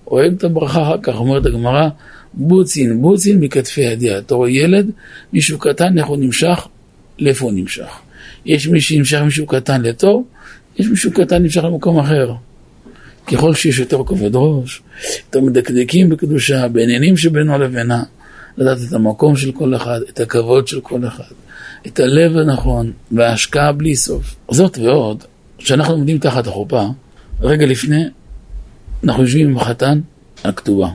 [0.07, 1.89] אוהב את הברכה אחר כך, אומרת הגמרא,
[2.33, 4.17] בוצין, בוצין מכתפי ידיעה.
[4.17, 4.89] אתה רואה ילד,
[5.33, 6.67] מישהו קטן, איך הוא נמשך?
[7.19, 7.99] לאיפה הוא נמשך?
[8.45, 10.23] יש מי שנמשך מישהו קטן לטוב,
[10.77, 12.33] יש מישהו קטן נמשך למקום אחר.
[13.27, 14.81] ככל שיש יותר כובד ראש,
[15.25, 18.03] יותר מדקדקים בקדושה, בעניינים שבינו לבינה,
[18.57, 21.33] לדעת את המקום של כל אחד, את הכבוד של כל אחד,
[21.87, 24.35] את הלב הנכון וההשקעה בלי סוף.
[24.51, 25.23] זאת ועוד,
[25.57, 26.87] כשאנחנו עומדים תחת החופה,
[27.41, 28.03] רגע לפני,
[29.03, 29.99] אנחנו יושבים עם החתן
[30.43, 30.89] על כתובה.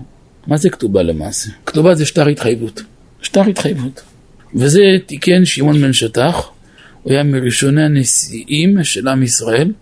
[0.47, 1.51] מה זה כתובה למעשה?
[1.67, 2.83] כתובה זה שטר התחייבות.
[3.23, 4.03] שטר התחייבות.
[4.55, 6.51] וזה תיקן שמעון בן שטח,
[7.03, 9.73] הוא היה מראשוני הנשיאים של עם ישראל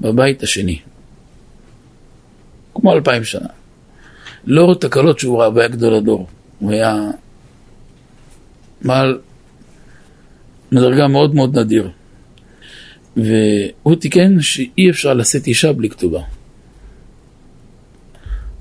[0.00, 0.78] בבית השני.
[2.80, 3.48] כמו אלפיים שנה.
[4.46, 6.26] לא תקלות שהוא ראה, היה גדול הדור.
[6.58, 7.10] הוא היה
[8.82, 9.18] בעל
[10.72, 11.90] מדרגה מאוד מאוד נדיר.
[13.16, 16.20] והוא תיקן שאי אפשר לשאת אישה בלי כתובה.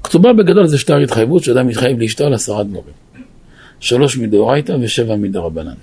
[0.03, 2.93] כתובה בגדול זה שטר התחייבות שאדם מתחייב לאשתו על עשרה דברים.
[3.79, 5.73] שלוש מדאורייתא ושבע מדרבנן.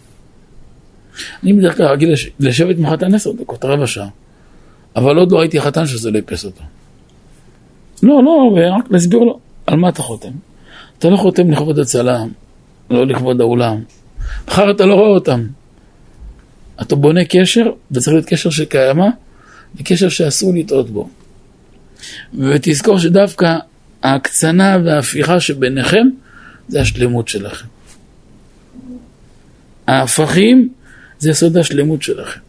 [1.43, 4.09] אני בדרך כלל רגיל לשבת עם החתן עשר דקות, רבע שעה.
[4.97, 6.63] אבל עוד לא ראיתי חתן שזה לא יפס אותו.
[8.03, 10.33] לא, לא, ורק להסביר לו על מה אתה חותם.
[10.99, 12.29] אתה לא חותם לכבוד הצלם,
[12.91, 13.83] לא לכבוד האולם.
[14.49, 15.47] מחר אתה לא רואה אותם.
[16.83, 19.09] אתה בונה קשר, וצריך להיות קשר שקיימה,
[19.77, 21.09] וקשר שאסור לטעות בו.
[22.35, 23.57] ותזכור שדווקא
[24.03, 26.07] ההקצנה וההפיכה שביניכם,
[26.69, 27.67] זה השלמות שלכם.
[29.87, 30.69] ההפכים
[31.19, 32.41] זה יסוד השלמות שלכם.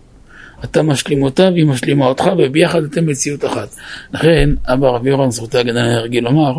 [0.63, 3.75] אתה משלים אותה והיא משלימה אותך, וביחד אתם מציאות אחת.
[4.13, 6.53] לכן, אבא רבי יורם זכותי הגנה הרגיל לומר,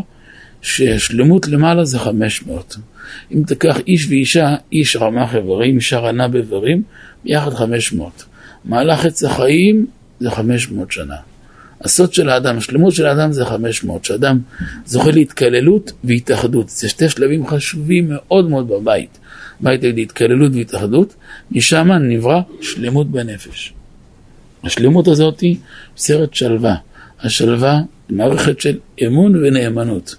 [0.62, 2.76] ששלמות למעלה זה 500.
[3.32, 6.82] אם תיקח איש ואישה, איש רמ"ח איברים, אישה רנה באיברים,
[7.24, 8.24] ביחד 500.
[8.64, 9.86] מהלך עץ החיים
[10.20, 11.16] זה 500 שנה.
[11.80, 14.38] הסוד של האדם, השלמות של האדם זה 500, שאדם
[14.86, 16.68] זוכה להתקללות והתאחדות.
[16.68, 19.18] זה שתי שלבים חשובים מאוד מאוד בבית.
[19.60, 21.14] בית היהודי, התקללות והתאחדות,
[21.50, 23.74] משם נברא שלמות בנפש.
[24.64, 25.56] השלמות הזאת היא
[25.96, 26.74] סרט שלווה.
[27.20, 30.16] השלווה היא מערכת של אמון ונאמנות.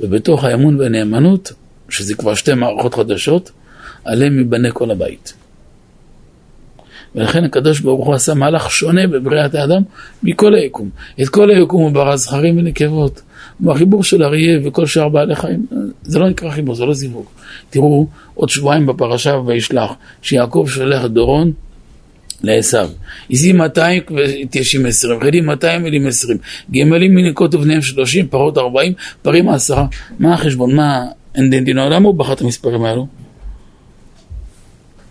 [0.00, 1.52] ובתוך האמון והנאמנות,
[1.88, 3.50] שזה כבר שתי מערכות חדשות,
[4.04, 5.34] עליהם ייבנה כל הבית.
[7.14, 9.82] ולכן הקדוש ברוך הוא עשה מהלך שונה בבריאת האדם
[10.22, 10.90] מכל היקום.
[11.22, 13.22] את כל היקום הוא ברא זכרים ונקבות.
[13.60, 15.66] בחיבור של אריה וכל שאר בעלי חיים,
[16.02, 17.26] זה לא נקרא חיבור, זה לא זיווג.
[17.70, 21.52] תראו, עוד שבועיים בפרשה וישלח, שיעקב שולח דורון
[22.44, 22.78] לעשו.
[23.30, 26.38] עזי 200 ותיישים 20, חיילים 200 אלים 20,
[26.70, 29.82] גמלים מניקות ובניהם 30, פרות 40, פרים 10.
[30.18, 30.74] מה החשבון?
[30.74, 31.04] מה
[31.34, 31.90] אין דין דינו?
[31.90, 33.06] למה הוא בחר את המספרים האלו?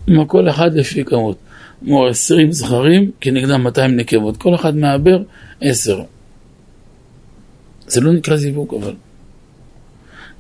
[0.08, 1.38] מה כל אחד לפי כמות.
[1.86, 5.24] כמו 20 זכרים כנגדם 200 נקבות, כל אחד מעבר
[5.62, 6.02] 10.
[7.88, 8.94] זה לא נקרא זיווג אבל.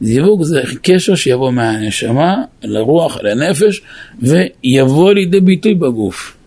[0.01, 3.81] זיווג זה קשר שיבוא מהנשמה לרוח, לנפש,
[4.21, 6.37] ויבוא לידי ביטוי בגוף.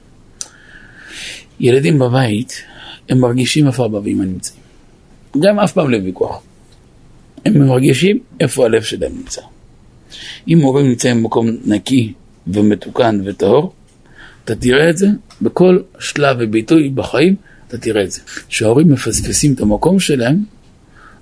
[1.60, 2.62] ילדים בבית,
[3.08, 4.60] הם מרגישים איפה אבא ואמא נמצאים.
[5.40, 6.42] גם אף פעם לא ויכוח.
[7.46, 9.42] הם מרגישים איפה הלב שלהם נמצא.
[10.48, 12.12] אם הורים נמצאים במקום נקי
[12.46, 13.72] ומתוקן וטהור,
[14.44, 15.06] אתה תראה את זה
[15.42, 17.36] בכל שלב וביטוי בחיים,
[17.68, 18.20] אתה תראה את זה.
[18.48, 20.44] כשההורים מפספסים את המקום שלהם,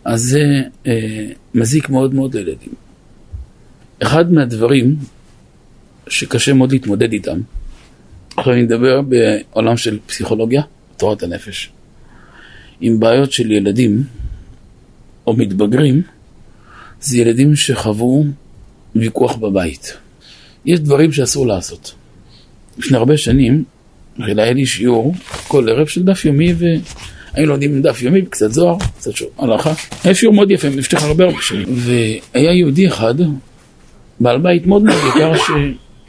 [0.04, 2.72] אז זה אה, מזיק מאוד מאוד לילדים.
[4.02, 4.96] אחד מהדברים
[6.08, 7.40] שקשה מאוד להתמודד איתם,
[8.36, 10.62] עכשיו אני מדבר בעולם של פסיכולוגיה,
[10.96, 11.70] תורת הנפש,
[12.80, 14.02] עם בעיות של ילדים
[15.26, 16.02] או מתבגרים,
[17.00, 18.24] זה ילדים שחוו
[18.96, 19.96] ויכוח בבית.
[20.64, 21.94] יש דברים שאסור לעשות.
[22.78, 23.64] לפני הרבה שנים,
[24.18, 25.14] היה לי שיעור
[25.48, 29.72] כל ערב של דף יומי, והיינו לומדים דף יומי, קצת זוהר, קצת שוב, הלכה.
[30.04, 31.66] היה שיעור מאוד יפה, נפתח הרבה הרבה שנים.
[31.68, 33.14] והיה יהודי אחד,
[34.20, 35.32] בעל בית מאוד מאוד יקר,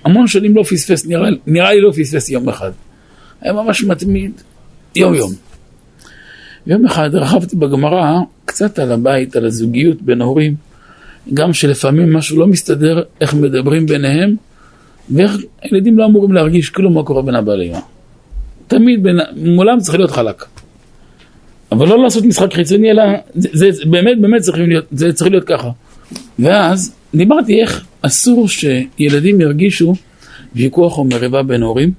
[0.05, 2.71] שהמון שנים לא פספס, נראה, נראה לי לא פספס יום אחד.
[3.41, 4.31] היה ממש מתמיד,
[4.95, 5.31] יום יום.
[6.85, 10.55] אחד רכבתי בגמרא קצת על הבית, על הזוגיות בין ההורים,
[11.33, 14.35] גם שלפעמים משהו לא מסתדר, איך מדברים ביניהם,
[15.09, 17.79] ואיך ילדים לא אמורים להרגיש כלום מה קורה בין אבא לאמא.
[18.67, 20.45] תמיד בין, מולם צריך להיות חלק.
[21.71, 23.03] אבל לא לעשות משחק חיצוני, אלא
[23.35, 25.69] זה, זה באמת באמת צריך להיות, זה צריך להיות ככה.
[26.39, 29.95] ואז דיברתי איך אסור שילדים ירגישו
[30.55, 31.91] ויכוח או מריבה בין הורים,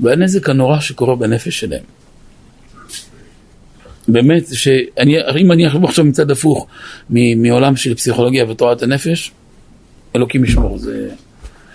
[0.00, 1.82] והנזק הנורא שקורה בנפש שלהם.
[4.08, 6.66] באמת, שאני, אם אני אחשוב עכשיו מצד הפוך
[7.10, 9.32] מעולם של פסיכולוגיה ותורת הנפש,
[10.16, 11.10] אלוקים ישמור, זה...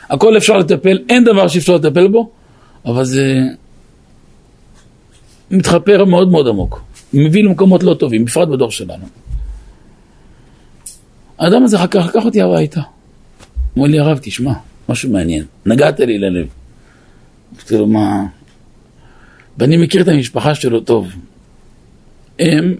[0.09, 2.29] הכל אפשר לטפל, אין דבר שאפשר לטפל בו,
[2.85, 3.39] אבל זה
[5.51, 6.81] מתחפר מאוד מאוד עמוק,
[7.13, 9.05] מביא למקומות לא טובים, בפרט בדור שלנו.
[11.39, 12.81] האדם הזה אחר כך לקח אותי הביתה.
[13.77, 14.53] אמר לי הרב, תשמע,
[14.89, 16.47] משהו מעניין, נגעת לי ללב.
[17.53, 18.25] אמרתי לו, מה...
[19.57, 21.11] ואני מכיר את המשפחה שלו טוב.
[22.39, 22.75] הם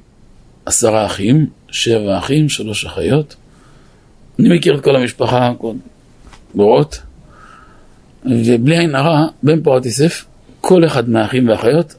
[0.66, 3.36] עשרה אחים, שבע אחים, שלוש אחיות.
[4.40, 5.52] אני מכיר את כל המשפחה,
[6.56, 7.02] דורות.
[8.26, 10.26] ובלי עין הרע, בן פורת יוסף,
[10.62, 11.96] כל אחד מהאחים והאחיות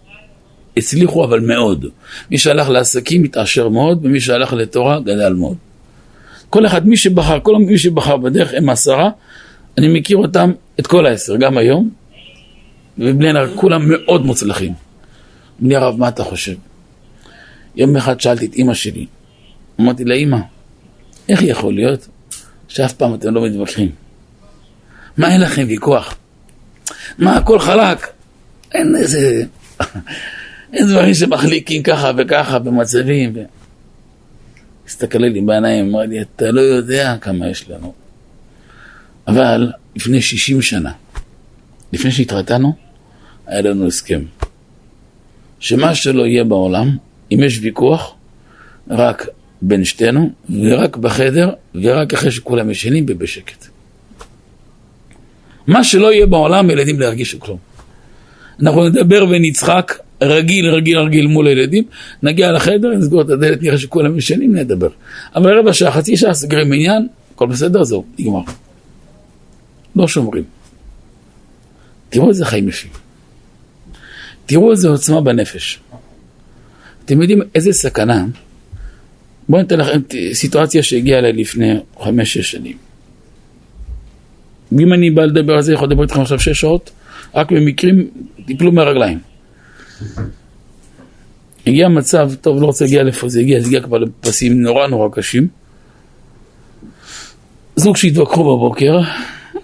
[0.77, 1.87] הצליחו אבל מאוד.
[2.31, 5.57] מי שהלך לעסקים התעשר מאוד, ומי שהלך לתורה גדל מאוד.
[6.53, 9.11] כל אחד, מי שבחר, כל מי שבחר בדרך הם עשרה,
[9.79, 11.91] אני מכיר אותם, את כל העשר, גם היום,
[12.99, 14.73] ובני הנער כולם מאוד מוצלחים.
[15.59, 16.55] בני הרב, מה אתה חושב?
[17.77, 19.07] יום אחד שאלתי את אימא שלי,
[19.81, 20.37] אמרתי לה, אימא,
[21.29, 22.09] איך יכול להיות
[22.69, 23.91] שאף פעם אתם לא מתווכחים?
[25.17, 26.17] מה אין לכם ויכוח?
[27.19, 28.07] מה, הכל חלק?
[28.75, 29.45] אין איזה...
[30.73, 33.33] אין דברים שמחליקים ככה וככה במצבים.
[33.35, 33.41] ו...
[34.93, 37.93] הסתכל לי בעיניים, אמר לי, אתה לא יודע כמה יש לנו.
[39.29, 40.93] אבל לפני 60 שנה,
[41.93, 42.73] לפני שהתרתנו,
[43.47, 44.23] היה לנו הסכם.
[45.61, 46.97] שמה שלא יהיה בעולם,
[47.33, 48.15] אם יש ויכוח,
[48.91, 49.27] רק
[49.63, 53.67] בין שתינו, ורק בחדר, ורק אחרי שכולם ישנים ובשקט.
[55.67, 57.59] מה שלא יהיה בעולם, ילדים לא ירגישו כלום.
[58.63, 61.85] אנחנו נדבר ונצחק רגיל, רגיל, רגיל מול הילדים,
[62.23, 64.89] נגיע לחדר, נסגור את הדלת, נראה שכולם ישנים, נדבר.
[65.35, 68.41] אבל רבע שעה, חצי שעה, סגרים עניין, הכל בסדר, זהו, נגמר.
[69.97, 70.45] לא שומרים.
[72.09, 72.91] תראו איזה חיים יפים.
[74.47, 75.81] תראו איזה עוצמה בנפש.
[77.05, 78.25] אתם יודעים איזה סכנה?
[79.49, 80.01] בואו ניתן לכם
[80.33, 82.77] סיטואציה שהגיעה אליי לפני חמש-שש שנים.
[84.81, 86.91] אם אני בא לדבר על זה, יכול לדבר איתכם עכשיו שש שעות,
[87.35, 88.11] רק במקרים,
[88.47, 89.32] תיפלו מהרגליים.
[91.67, 95.09] הגיע מצב, טוב, לא רוצה להגיע לאיפה זה הגיע, זה הגיע כבר לפסים נורא נורא
[95.13, 95.49] קשים.
[97.77, 99.01] זוג שהתווכחו בבוקר,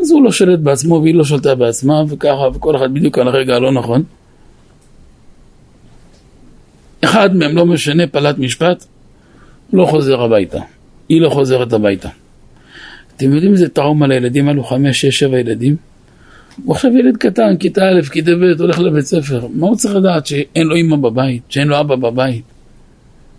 [0.00, 3.56] אז הוא לא שולט בעצמו והיא לא שולטה בעצמה, וככה, וכל אחד בדיוק על הרגע
[3.56, 4.02] הלא נכון.
[7.04, 8.84] אחד מהם, לא משנה, פלט משפט,
[9.72, 10.58] לא חוזר הביתה.
[11.08, 12.08] היא לא חוזרת הביתה.
[13.16, 15.76] אתם יודעים איזה טראומה לילדים האלו, חמש, שש, שבע ילדים?
[16.64, 19.46] הוא עכשיו ילד קטן, כיתה א', כיתה ב', הולך לבית ספר.
[19.54, 20.26] מה הוא צריך לדעת?
[20.26, 22.44] שאין לו אימא בבית, שאין לו אבא בבית.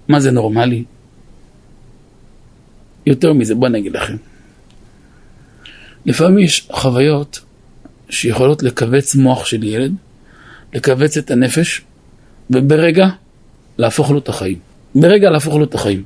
[0.08, 0.84] מה זה נורמלי?
[3.06, 4.16] יותר מזה, בואו אני אגיד לכם.
[6.06, 7.40] לפעמים יש חוויות
[8.10, 9.94] שיכולות לכווץ מוח של ילד,
[10.74, 11.82] לכווץ את הנפש,
[12.50, 13.08] וברגע
[13.78, 14.60] להפוך לו את החיים.
[14.96, 16.04] ברגע להפוך לו את החיים.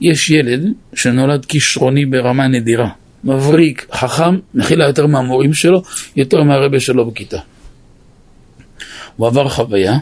[0.00, 2.88] יש ילד שנולד כישרוני ברמה נדירה.
[3.24, 5.82] מבריק, חכם, מכילה יותר מהמורים שלו,
[6.16, 7.38] יותר מהרבה שלו בכיתה.
[9.16, 9.98] הוא עבר חוויה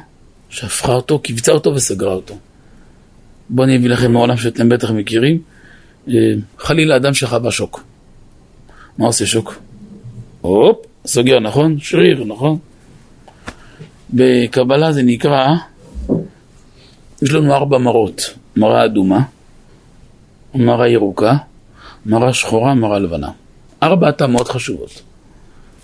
[0.50, 2.38] שהפכה אותו, קיבצה אותו וסגרה אותו.
[3.48, 5.42] בואו אני אביא לכם מעולם שאתם בטח מכירים.
[6.08, 6.14] אה,
[6.58, 7.85] חלילה אדם שחווה שוק.
[8.98, 9.58] מה עושה שוק?
[10.40, 11.76] הופ, סוגר, נכון?
[11.78, 12.58] שריר, נכון?
[14.11, 15.48] בקבלה זה נקרא,
[17.22, 18.35] יש לנו ארבע מראות.
[18.56, 19.22] מראה אדומה,
[20.54, 21.37] מראה ירוקה,
[22.06, 23.30] מראה שחורה, מראה לבנה.
[23.82, 25.02] ארבע התאמות חשובות.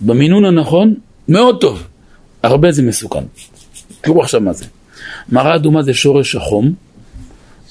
[0.00, 0.94] במינון הנכון,
[1.28, 1.87] מאוד טוב.
[2.42, 3.24] הרבה זה מסוכן.
[4.00, 4.64] תראו עכשיו מה זה.
[5.28, 6.74] מראה אדומה זה שורש החום,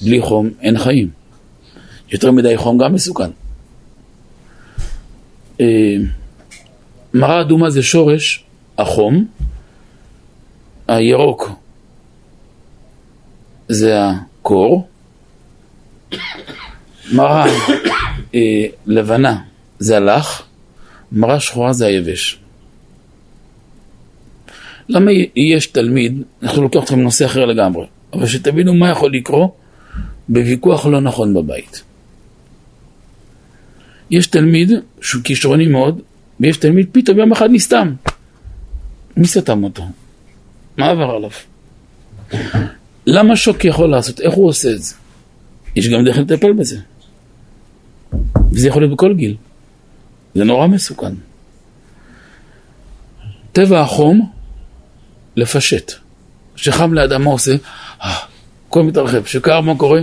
[0.02, 1.10] בלי חום אין חיים.
[2.12, 3.30] יותר מדי חום גם מסוכן.
[5.60, 5.96] אה,
[7.14, 8.44] מראה אדומה זה שורש
[8.78, 9.26] החום,
[10.88, 11.50] הירוק
[13.68, 14.88] זה הקור,
[17.12, 17.44] מראה
[18.34, 19.38] אה, לבנה
[19.78, 20.42] זה הלך,
[21.12, 22.38] מראה שחורה זה היבש.
[24.88, 29.56] למה יש תלמיד, אנחנו לוקח אתכם לנושא אחר לגמרי, אבל שתבינו מה יכול לקרות
[30.28, 31.82] בוויכוח לא נכון בבית.
[34.10, 36.00] יש תלמיד שהוא כישרוני מאוד,
[36.40, 37.92] ויש תלמיד פתאום יום אחד נסתם.
[39.16, 39.82] מי סתם אותו?
[40.76, 41.30] מה עבר עליו?
[43.06, 44.20] למה שוק יכול לעשות?
[44.20, 44.94] איך הוא עושה את זה?
[45.76, 46.78] יש גם דרך לטפל בזה.
[48.52, 49.36] וזה יכול להיות בכל גיל.
[50.34, 51.14] זה נורא מסוכן.
[53.52, 54.30] טבע החום,
[55.36, 55.92] לפשט.
[56.54, 57.52] כשחם לאדם מה עושה?
[58.02, 58.14] אה,
[58.68, 59.22] הכל מתרחב.
[59.22, 60.00] כשקר מה קורה?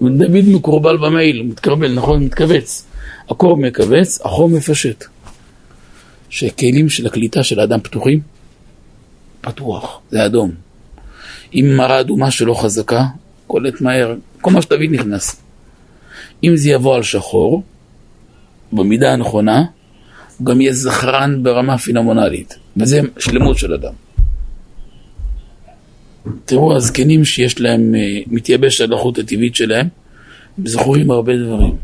[0.00, 2.24] דוד מקורבל במעיל, מתקרבל, נכון?
[2.24, 2.86] מתכווץ.
[3.30, 5.04] הקור מכווץ, החום מפשט.
[6.30, 8.20] שכלים של הקליטה של האדם פתוחים?
[9.40, 10.50] פתוח, זה אדום.
[11.54, 13.04] אם מראה אדומה שלא חזקה,
[13.46, 15.42] קולט מהר, כל מה שתביא נכנס.
[16.44, 17.62] אם זה יבוא על שחור,
[18.72, 19.64] במידה הנכונה,
[20.38, 23.92] הוא גם יהיה זכרן ברמה פינומונלית, וזה שלמות של אדם.
[26.44, 29.88] תראו, הזקנים שיש להם, אה, מתייבש הלחות הטבעית שלהם,
[30.58, 31.76] הם זכורים הרבה דברים.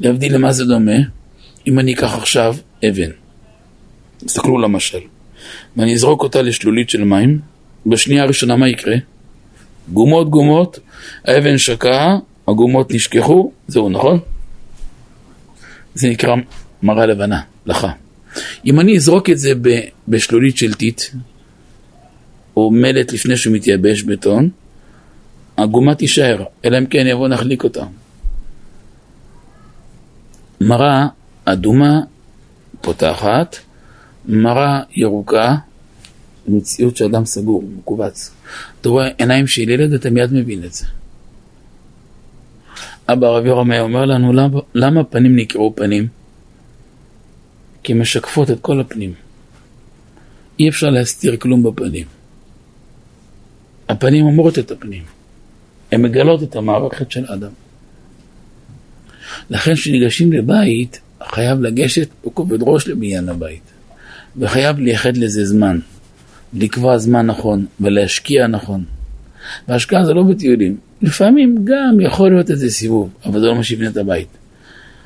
[0.00, 0.96] להבדיל למה זה דומה,
[1.66, 2.56] אם אני אקח עכשיו
[2.88, 3.10] אבן,
[4.18, 4.98] תסתכלו למשל,
[5.76, 7.38] ואני אזרוק אותה לשלולית של מים,
[7.86, 8.96] בשנייה הראשונה מה יקרה?
[9.92, 10.78] גומות גומות,
[11.24, 12.18] האבן שקעה,
[12.50, 14.18] הגומות נשכחו, זהו, נכון?
[15.94, 16.34] זה נקרא
[16.82, 17.86] מראה לבנה, לך.
[18.66, 19.52] אם אני אזרוק את זה
[20.08, 21.02] בשלולית של טיט,
[22.56, 24.50] או מלט לפני שהוא מתייבש בטון,
[25.58, 27.84] הגומה תישאר, אלא אם כן יבוא נחליק אותה.
[30.60, 31.06] מראה
[31.44, 32.00] אדומה
[32.80, 33.56] פותחת,
[34.28, 35.54] מראה ירוקה,
[36.48, 38.30] מציאות שאדם סגור, מכווץ.
[38.80, 40.86] אתה רואה עיניים של ילד, אתה מיד מבין את זה.
[43.12, 46.08] אבא רב יורם היה אומר לנו, למה, למה פנים נקראו פנים?
[47.82, 49.12] כי משקפות את כל הפנים.
[50.58, 52.06] אי אפשר להסתיר כלום בפנים.
[53.88, 55.02] הפנים אומרות את הפנים.
[55.92, 57.50] הן מגלות את המערכת של האדם.
[59.50, 63.62] לכן כשניגשים לבית, חייב לגשת בכובד ראש לבניין הבית.
[64.36, 65.78] וחייב לייחד לזה זמן.
[66.52, 68.84] לקבוע זמן נכון ולהשקיע נכון.
[69.68, 70.76] והשקעה זה לא בטיולים.
[71.02, 74.28] לפעמים גם יכול להיות איזה סיבוב, אבל זה לא מה שיבנה את הבית.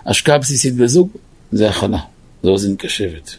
[0.07, 1.11] השקעה בסיסית בזוג
[1.53, 1.99] זה הכלה,
[2.43, 3.37] זה אוזן קשבת.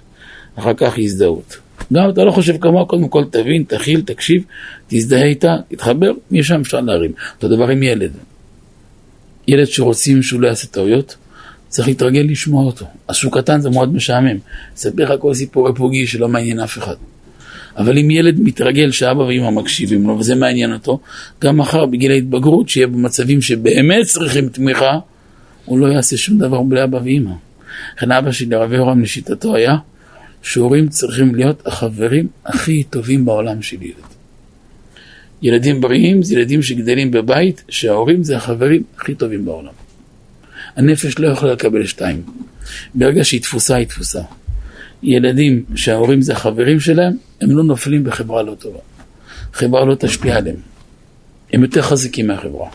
[0.55, 1.57] אחר כך הזדהות.
[1.93, 4.43] גם אתה לא חושב כמוה, קודם כל תבין, תכיל, תקשיב,
[4.87, 7.11] תזדהה איתה, תתחבר, משם אפשר להרים.
[7.35, 8.11] אותו דבר עם ילד.
[9.47, 11.15] ילד שרוצים שהוא לא יעשה טעויות,
[11.67, 12.85] צריך להתרגל לשמוע אותו.
[13.07, 14.37] אז שהוא קטן זה מאוד משעמם.
[14.75, 16.95] אספר לך כל סיפורי פוגי שלא מעניין אף אחד.
[17.77, 20.99] אבל אם ילד מתרגל שאבא ואמא מקשיבים לו וזה מעניין אותו,
[21.41, 24.99] גם מחר בגיל ההתבגרות, שיהיה במצבים שבאמת צריכים תמיכה,
[25.65, 27.31] הוא לא יעשה שום דבר בלי אבא ואמא.
[27.97, 29.75] לכן אבא שלי, הרב יורם, לשיטתו היה
[30.43, 34.15] שהורים צריכים להיות החברים הכי טובים בעולם של ילד.
[35.41, 39.73] ילדים בריאים זה ילדים שגדלים בבית שההורים זה החברים הכי טובים בעולם.
[40.75, 42.23] הנפש לא יכולה לקבל שתיים.
[42.95, 44.21] ברגע שהיא תפוסה, היא תפוסה.
[45.03, 48.79] ילדים שההורים זה החברים שלהם, הם לא נופלים בחברה לא טובה.
[49.53, 50.55] חברה לא תשפיע עליהם.
[51.53, 52.69] הם יותר חזקים מהחברה.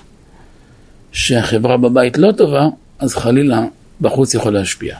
[1.12, 2.68] כשהחברה בבית לא טובה,
[2.99, 3.64] אז חלילה
[4.01, 4.97] בחוץ יכול להשפיע.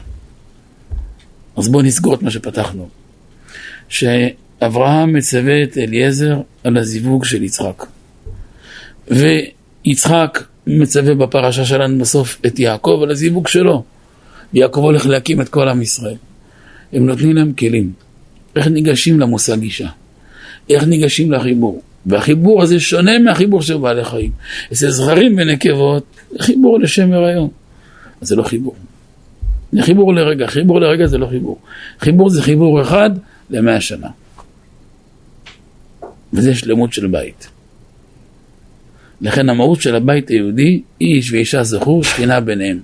[1.57, 2.89] אז בואו נסגור את מה שפתחנו.
[3.89, 7.87] שאברהם מצווה את אליעזר על הזיווג של יצחק.
[9.09, 13.85] ויצחק מצווה בפרשה שלנו בסוף את יעקב על הזיווג שלו.
[14.53, 16.16] יעקב הולך להקים את כל עם ישראל.
[16.93, 17.93] הם נותנים להם כלים.
[18.57, 19.88] איך ניגשים למושג אישה?
[20.70, 21.82] איך ניגשים לחיבור?
[22.07, 24.30] והחיבור הזה שונה מהחיבור של בעלי חיים.
[24.72, 26.05] אצל זכרים ונקבות,
[26.41, 27.49] חיבור לשם הריון.
[28.20, 28.74] אז זה לא חיבור.
[29.72, 31.59] זה חיבור לרגע, חיבור לרגע זה לא חיבור.
[32.01, 33.11] חיבור זה חיבור אחד
[33.51, 34.09] למאה שנה.
[36.32, 37.49] וזה שלמות של בית.
[39.20, 42.80] לכן המהות של הבית היהודי, איש ואישה זכור, שכינה ביניהם.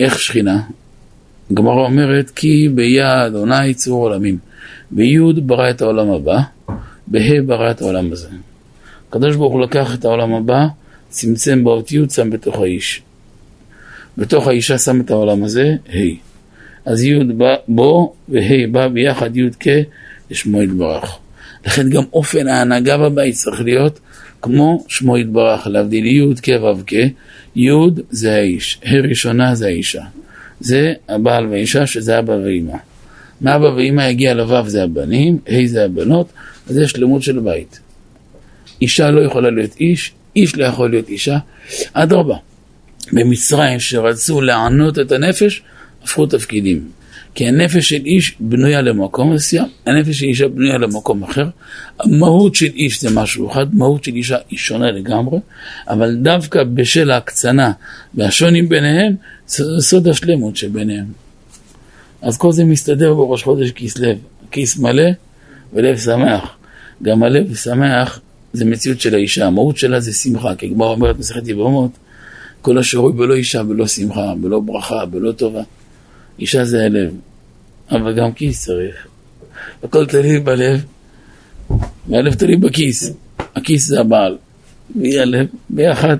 [0.00, 0.60] איך שכינה?
[1.52, 4.38] הגמרא אומרת כי ביד עונה צור עולמים.
[4.90, 6.38] ביוד ברא את העולם הבא,
[7.06, 8.28] בה' ברא את העולם הזה.
[9.08, 10.66] הקדוש ברוך הוא לקח את העולם הבא,
[11.08, 13.02] צמצם באות י', שם בתוך האיש.
[14.18, 15.98] בתוך האישה שם את העולם הזה, ה'.
[16.84, 19.68] אז י' בא בו וה' בא ביחד י' כ'
[20.30, 21.18] לשמו יתברך.
[21.66, 24.00] לכן גם אופן ההנהגה בבית צריך להיות
[24.42, 26.94] כמו שמו יתברך, להבדיל י' כ' ו' כ',
[27.56, 27.70] י'
[28.10, 30.02] זה האיש, ה' ראשונה זה האישה.
[30.62, 32.76] זה הבעל והאישה שזה אבא ואימא.
[33.40, 36.32] מאבא ואימא יגיע לו' זה הבנים, ה' זה הבנות,
[36.70, 37.80] אז יש שלמות של בית.
[38.82, 41.38] אישה לא יכולה להיות איש, איש לא יכול להיות אישה.
[41.92, 42.36] אדרבה,
[43.12, 45.62] במצרים שרצו לענות את הנפש,
[46.02, 46.88] הפכו תפקידים.
[47.34, 51.46] כי הנפש של איש בנויה למקום מסוים, הנפש של אישה בנויה למקום אחר.
[52.00, 55.38] המהות של איש זה משהו אחד, מהות של אישה היא שונה לגמרי,
[55.88, 57.72] אבל דווקא בשל ההקצנה
[58.14, 59.41] והשוני ביניהם, זה
[59.80, 61.06] סוד השלמות שביניהם.
[62.22, 64.12] אז כל זה מסתדר בראש חודש כסלו,
[64.50, 65.10] כיס מלא
[65.72, 66.56] ולב שמח.
[67.02, 68.20] גם הלב שמח
[68.52, 71.90] זה מציאות של האישה, המהות שלה זה שמחה, כי כבר אומרת מסכת יבמות,
[72.62, 75.62] כל השרוי בלא אישה, בלא שמחה, בלא ברכה, בלא טובה.
[76.38, 77.14] אישה זה הלב,
[77.90, 79.06] אבל גם כיס צריך.
[79.82, 80.84] הכל תלוי בלב,
[82.08, 83.12] והלב תלוי בכיס.
[83.56, 84.36] הכיס זה הבעל,
[84.96, 86.16] והיא הלב, ביחד,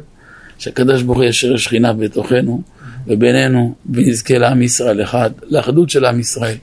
[0.59, 2.62] שהקדוש ברוך הוא ישר שכינה בתוכנו
[3.07, 6.57] ובינינו, ונזכה לעם ישראל אחד, לאחדות של עם ישראל,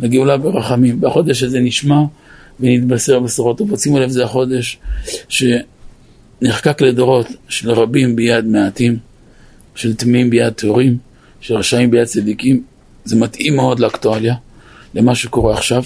[0.00, 1.00] לגאולה ברחמים.
[1.00, 2.00] בחודש הזה נשמע
[2.60, 3.78] ונתבשר בשורות טובות.
[3.78, 4.78] שימו לב, זה החודש
[5.28, 8.96] שנחקק לדורות של רבים ביד מעטים,
[9.74, 10.98] של טמאים ביד טהורים,
[11.40, 12.62] של רשעים ביד צדיקים.
[13.04, 14.34] זה מתאים מאוד לאקטואליה,
[14.94, 15.82] למה שקורה עכשיו.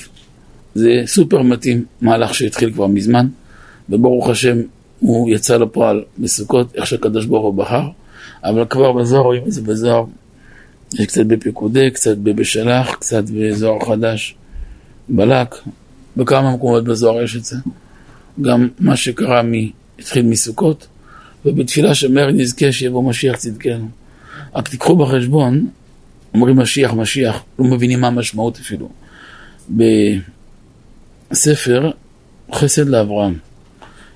[0.74, 3.26] זה סופר מתאים, מהלך שהתחיל כבר מזמן,
[3.90, 4.58] וברוך השם
[4.98, 7.88] הוא יצא לפועל בסוכות, איך שהקדוש ברוך הוא בחר,
[8.48, 10.04] אבל כבר בזוהר רואים את זה בזוהר,
[10.94, 14.34] יש קצת בפיקודי, קצת בבשלח, קצת בזוהר חדש,
[15.08, 15.54] בלק,
[16.16, 17.56] בכמה מקומות בזוהר יש את זה.
[18.40, 19.52] גם מה שקרה מ...
[19.98, 20.86] התחיל מסוכות,
[21.44, 23.88] ובתפילה שמר נזכה שיבוא משיח צדקנו.
[24.54, 25.68] רק תיקחו בחשבון
[26.34, 28.88] אומרים משיח, משיח, לא מבינים מה המשמעות אפילו.
[31.30, 31.90] בספר
[32.52, 33.38] חסד לאברהם,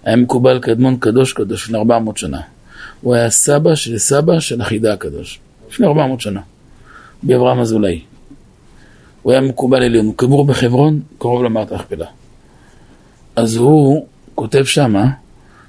[0.04, 2.40] היה מקובל קדמון קדוש קדוש לפני 400 שנה.
[3.00, 5.40] הוא היה סבא של סבא של החידה הקדוש,
[5.70, 6.40] לפני 400 שנה,
[7.22, 8.00] באברהם אזולאי.
[9.22, 12.06] הוא היה מקובל עליון, הוא קבור בחברון, קרוב למערת הכפלה.
[13.36, 15.06] אז הוא כותב שמה,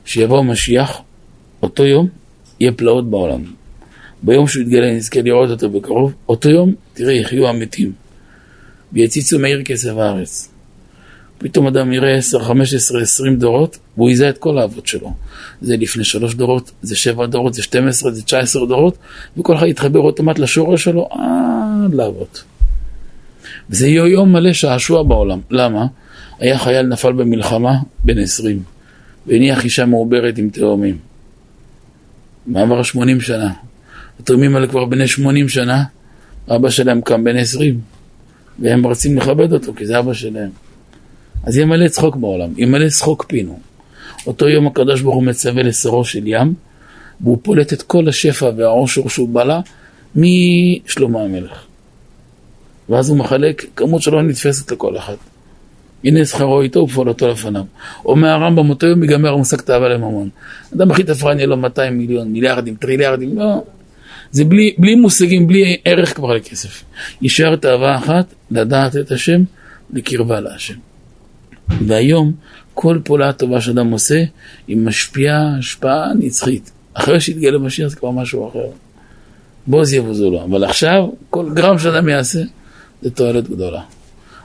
[0.06, 1.02] שיבוא משיח,
[1.64, 2.08] אותו יום,
[2.60, 3.42] יהיה פלאות בעולם.
[4.24, 7.92] ביום שהוא יתגלה נזכה לראות אותו בקרוב, אותו יום, תראה, יחיו המתים.
[8.94, 10.51] ויציצו מאיר כסף הארץ.
[11.44, 15.14] פתאום אדם יראה 10, 15, 20 דורות, והוא יזהה את כל האבות שלו.
[15.62, 18.98] זה לפני שלוש דורות, זה שבע דורות, זה 12, זה 19 דורות,
[19.38, 22.44] וכל אחד יתחבר אוטומט לשורש שלו עד לאבות.
[23.70, 25.40] וזה יהיה יום מלא שעשוע בעולם.
[25.52, 25.86] למה?
[26.40, 28.64] היה חייל נפל במלחמה בן 20,
[29.28, 30.98] והניח אישה מעוברת עם תאומים.
[32.48, 33.54] מעבר 80 שנה.
[34.20, 35.84] התאומים האלה כבר בני 80 שנה,
[36.56, 37.80] אבא שלהם קם בן 20,
[38.60, 40.50] והם רוצים לכבד אותו, כי זה אבא שלהם.
[41.44, 43.60] אז יהיה מלא צחוק בעולם, יהיה מלא צחוק פינו.
[44.28, 46.54] אותו יום הקדוש ברוך הוא מצווה לשרו של ים,
[47.22, 49.60] והוא פולט את כל השפע והעושר שהוא בלע
[50.16, 51.66] משלמה המלך.
[52.90, 55.16] ואז הוא מחלק כמות שלא נתפסת לכל אחד.
[56.04, 57.64] הנה שכרו איתו ופעולתו לפניו.
[58.06, 60.30] אומר הרמב"ם, אותו יום ייגמר המושג תאווה לממון.
[60.76, 63.64] אדם הכי תפרן יהיה לו 200 מיליון, מיליארדים, טריליארדים, לא.
[64.32, 66.84] זה בלי, בלי מושגים, בלי ערך כבר לכסף.
[67.22, 69.44] יישאר תאווה אחת, לדעת את השם,
[69.94, 70.91] לקרבה להשם.
[71.88, 72.32] והיום,
[72.74, 74.24] כל פעולה טובה שאדם עושה,
[74.68, 76.72] היא משפיעה השפעה נצחית.
[76.94, 78.68] אחרי שיתגלה משיח זה כבר משהו אחר.
[79.68, 80.44] בוז יבוזו לו.
[80.44, 82.40] אבל עכשיו, כל גרם שאדם יעשה,
[83.02, 83.82] זה תועלת גדולה.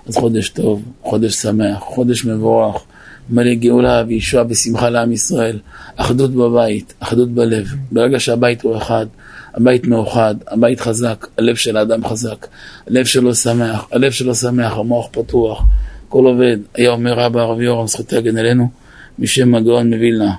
[0.06, 2.82] אז חודש טוב, חודש שמח, חודש מבורך,
[3.30, 5.58] מלא גאולה וישועה ושמחה לעם ישראל,
[5.96, 7.66] אחדות בבית, אחדות בלב.
[7.92, 9.06] ברגע שהבית הוא אחד,
[9.54, 12.46] הבית מאוחד, הבית חזק, הלב של האדם חזק,
[12.86, 15.62] הלב שלו שמח, הלב שלו שמח, המוח פתוח,
[16.08, 16.56] הכל עובד.
[16.74, 18.70] היה אומר רבא הרב יורם, זכותי הגן אלינו,
[19.18, 20.34] משם הגאון מווילנה,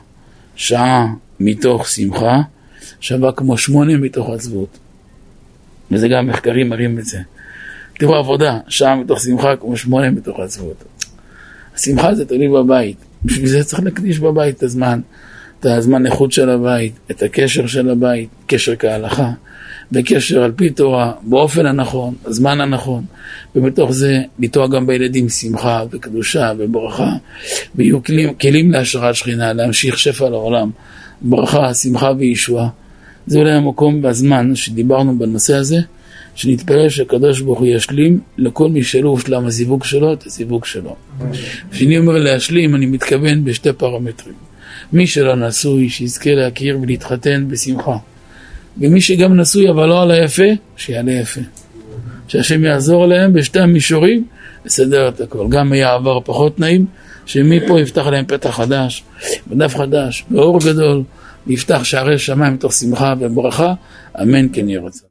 [0.56, 1.08] שעה
[1.40, 2.42] מתוך שמחה
[3.00, 4.78] שווה כמו שמונה מתוך עצבות.
[5.92, 7.20] וזה גם מחקרים מראים את זה.
[8.00, 10.84] תראו עבודה, שעה מתוך שמחה כמו שמונה מתוך עצבות.
[11.76, 15.00] השמחה זה תלוי בבית, בשביל זה צריך להקדיש בבית את הזמן,
[15.60, 19.32] את הזמן איכות של הבית, את הקשר של הבית, קשר כהלכה,
[19.92, 23.04] בקשר על פי תורה, באופן הנכון, בזמן הנכון,
[23.56, 27.12] ומתוך זה לטוע גם בילדים שמחה וקדושה וברכה,
[27.76, 30.70] ויהיו כלים, כלים להשראת שכינה, להמשיך שפע לעולם,
[31.22, 32.70] ברכה, שמחה וישועה.
[33.28, 35.78] זה אולי המקום והזמן שדיברנו בנושא הזה.
[36.38, 40.96] שנתפלל שהקדוש ברוך הוא ישלים לכל מי שלא הושלם הזיווג שלו את הזיווג שלו.
[41.72, 44.36] כשאני אומר להשלים, אני מתכוון בשתי פרמטרים.
[44.94, 47.98] מי שלא נשוי, שיזכה להכיר ולהתחתן בשמחה.
[48.82, 50.44] ומי שגם נשוי אבל לא על היפה,
[50.78, 51.42] שיעלה יפה.
[52.28, 54.26] שהשם יעזור להם בשתי המישורים
[54.66, 55.48] לסדר את הכל.
[55.50, 56.86] גם יהיה עבר פחות נעים,
[57.26, 59.04] שמפה יפתח להם פתח חדש,
[59.48, 61.04] בדף חדש, באור גדול,
[61.48, 63.74] ויפתח שערי שמיים מתוך שמחה וברכה,
[64.22, 65.08] אמן כן יהיה רצון.